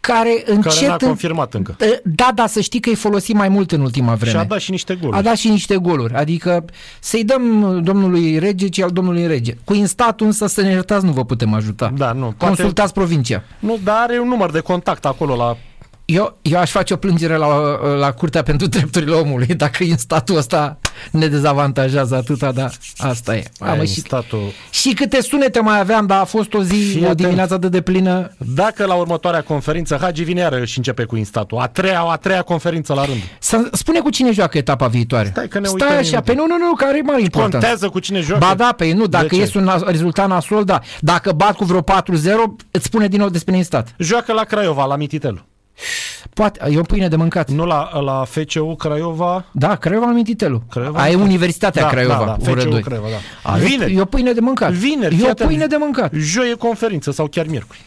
care 0.00 0.42
încet... 0.46 0.72
Care 0.72 0.86
n-a 0.86 0.96
în- 1.00 1.06
confirmat 1.06 1.54
încă. 1.54 1.76
Uh, 1.80 1.86
Da, 2.04 2.30
da, 2.34 2.46
să 2.46 2.60
știi 2.60 2.80
că 2.80 2.90
e 2.90 2.94
folosit 2.94 3.34
mai 3.34 3.48
mult 3.48 3.72
în 3.72 3.80
ultima 3.80 4.14
vreme. 4.14 4.30
Și 4.30 4.36
a 4.36 4.44
dat 4.44 4.58
și 4.58 4.70
niște 4.70 4.94
goluri. 4.94 5.18
A 5.18 5.22
dat 5.22 5.36
și 5.36 5.48
niște 5.48 5.76
goluri. 5.76 6.14
Adică 6.14 6.64
să-i 7.00 7.24
dăm 7.24 7.78
domnului 7.82 8.38
Rege 8.38 8.68
ce 8.68 8.82
al 8.82 8.90
domnului 8.90 9.26
Rege. 9.26 9.54
Cu 9.64 9.74
instatul 9.74 10.26
însă 10.26 10.46
să 10.46 10.60
ne 10.62 10.70
iertați 10.70 11.04
nu 11.04 11.12
vă 11.12 11.24
putem 11.24 11.54
ajuta. 11.54 11.92
Da, 11.96 12.12
nu. 12.12 12.20
Poate, 12.24 12.44
Consultați 12.46 12.92
provincia. 12.92 13.42
nu, 13.58 13.78
dar 13.84 13.96
are 13.98 14.18
un 14.18 14.28
număr 14.28 14.50
de 14.50 14.60
contact 14.60 15.04
acolo 15.06 15.36
la... 15.36 15.56
Eu, 16.12 16.38
eu 16.42 16.58
aș 16.58 16.70
face 16.70 16.94
o 16.94 16.96
plângere 16.96 17.36
la, 17.36 17.46
la 17.96 18.12
Curtea 18.12 18.42
pentru 18.42 18.66
Drepturile 18.66 19.14
Omului 19.14 19.46
dacă 19.46 19.84
instatul 19.84 20.36
ăsta 20.36 20.78
ne 21.10 21.26
dezavantajează 21.26 22.14
atâta, 22.16 22.52
dar 22.52 22.72
asta 22.98 23.36
e. 23.36 23.42
Aia 23.58 23.72
Am, 23.72 23.78
în 23.78 23.86
și, 23.86 24.00
statul... 24.00 24.40
și 24.70 24.92
câte 24.94 25.20
sunete 25.22 25.60
mai 25.60 25.78
aveam, 25.80 26.06
dar 26.06 26.20
a 26.20 26.24
fost 26.24 26.54
o 26.54 26.62
zi, 26.62 26.74
Fii 26.74 27.00
o 27.00 27.04
atent. 27.04 27.16
dimineață 27.20 27.54
atât 27.54 27.70
de 27.70 27.80
plină. 27.80 28.30
Dacă 28.54 28.84
la 28.86 28.94
următoarea 28.94 29.42
conferință 29.42 29.98
Hagi 30.00 30.22
vine 30.22 30.40
iară 30.40 30.64
și 30.64 30.78
începe 30.78 31.04
cu 31.04 31.16
instatul, 31.16 31.58
a 31.58 31.66
treia, 31.66 32.00
a 32.00 32.16
treia 32.16 32.42
conferință 32.42 32.94
la 32.94 33.04
rând. 33.04 33.20
Să 33.38 33.68
spune 33.72 33.98
cu 34.00 34.10
cine 34.10 34.32
joacă 34.32 34.58
etapa 34.58 34.86
viitoare. 34.86 35.28
Stai 35.28 35.48
că 35.48 35.58
ne 35.58 35.66
Stai 35.66 35.74
uităm 35.80 35.88
așa, 35.98 36.00
imediat. 36.00 36.24
pe 36.24 36.34
nu, 36.34 36.46
nu, 36.46 36.56
nu, 36.66 36.72
care 36.74 36.98
e 36.98 37.02
mai 37.02 37.22
important. 37.22 37.52
Contează 37.52 37.88
cu 37.88 37.98
cine 37.98 38.20
joacă? 38.20 38.44
Ba 38.46 38.54
da, 38.54 38.72
pe 38.76 38.92
nu, 38.92 39.06
dacă 39.06 39.26
De 39.26 39.34
ce? 39.34 39.40
ies 39.40 39.54
un 39.54 39.64
nas- 39.64 39.82
rezultat 39.84 40.28
nasol, 40.28 40.64
da. 40.64 40.80
Dacă 41.00 41.32
bat 41.32 41.56
cu 41.56 41.64
vreo 41.64 41.80
4-0, 41.82 41.84
îți 42.70 42.84
spune 42.84 43.08
din 43.08 43.18
nou 43.18 43.28
despre 43.28 43.56
instat. 43.56 43.94
Joacă 43.98 44.32
la 44.32 44.42
Craiova, 44.44 44.84
la 44.84 44.96
Mititelu. 44.96 45.48
Poate, 46.34 46.60
e 46.70 46.78
o 46.78 46.82
pâine 46.82 47.08
de 47.08 47.16
mâncat. 47.16 47.50
Nu 47.50 47.64
la, 47.66 48.00
la 48.00 48.24
FCU 48.24 48.76
Craiova. 48.76 49.44
Da, 49.52 49.76
Craiova 49.76 50.06
la 50.06 50.12
Mititelu. 50.12 50.62
Craiova? 50.70 51.00
Aia 51.00 51.12
e 51.12 51.14
Universitatea 51.16 51.82
Da, 51.82 51.88
Craiova. 51.88 52.14
da, 52.18 52.24
da, 52.24 52.32
cu 52.32 52.44
FCU 52.44 52.54
Rădoi. 52.54 52.82
Craiova, 52.82 53.08
da. 53.08 53.50
A, 53.52 53.58
e 53.58 53.62
o- 53.62 53.64
Vineri. 53.66 53.94
E 53.96 54.00
o 54.00 54.04
pâine 54.06 54.32
de 54.32 54.40
mâncat. 54.40 54.72
Vineri, 54.72 55.14
E 55.14 55.18
fii 55.18 55.26
o 55.26 55.30
atent. 55.30 55.48
pâine 55.48 55.66
de 55.66 55.76
mâncat. 55.76 56.12
Joi 56.14 56.50
e 56.50 56.54
conferință 56.54 57.10
sau 57.10 57.26
chiar 57.26 57.46
miercuri. 57.46 57.78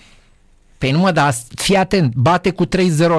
Păi 0.83 0.91
nu 0.91 0.99
mă, 0.99 1.11
dar 1.11 1.35
fii 1.55 1.75
atent, 1.75 2.13
bate 2.13 2.51
cu 2.51 2.65
3-0 2.65 2.69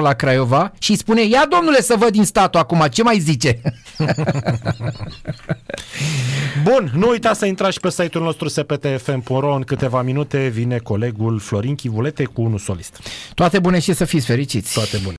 la 0.01 0.13
Craiova 0.13 0.71
și 0.79 0.91
îi 0.91 0.97
spune, 0.97 1.25
ia 1.25 1.45
domnule 1.49 1.81
să 1.81 1.95
văd 1.97 2.09
din 2.09 2.23
statul 2.23 2.59
acum, 2.59 2.87
ce 2.91 3.03
mai 3.03 3.19
zice? 3.19 3.61
Bun, 6.63 6.91
nu 6.95 7.09
uitați 7.09 7.39
să 7.39 7.45
intrați 7.45 7.73
și 7.73 7.79
pe 7.79 7.89
site-ul 7.89 8.23
nostru 8.23 8.47
sptfm.ro 8.47 9.55
În 9.55 9.61
câteva 9.61 10.01
minute 10.01 10.47
vine 10.47 10.77
colegul 10.77 11.39
Florin 11.39 11.75
Chivulete 11.75 12.23
cu 12.23 12.41
unul 12.41 12.59
solist. 12.59 12.99
Toate 13.33 13.59
bune 13.59 13.79
și 13.79 13.93
să 13.93 14.05
fiți 14.05 14.25
fericiți. 14.25 14.73
Toate 14.73 14.97
bune. 14.97 15.13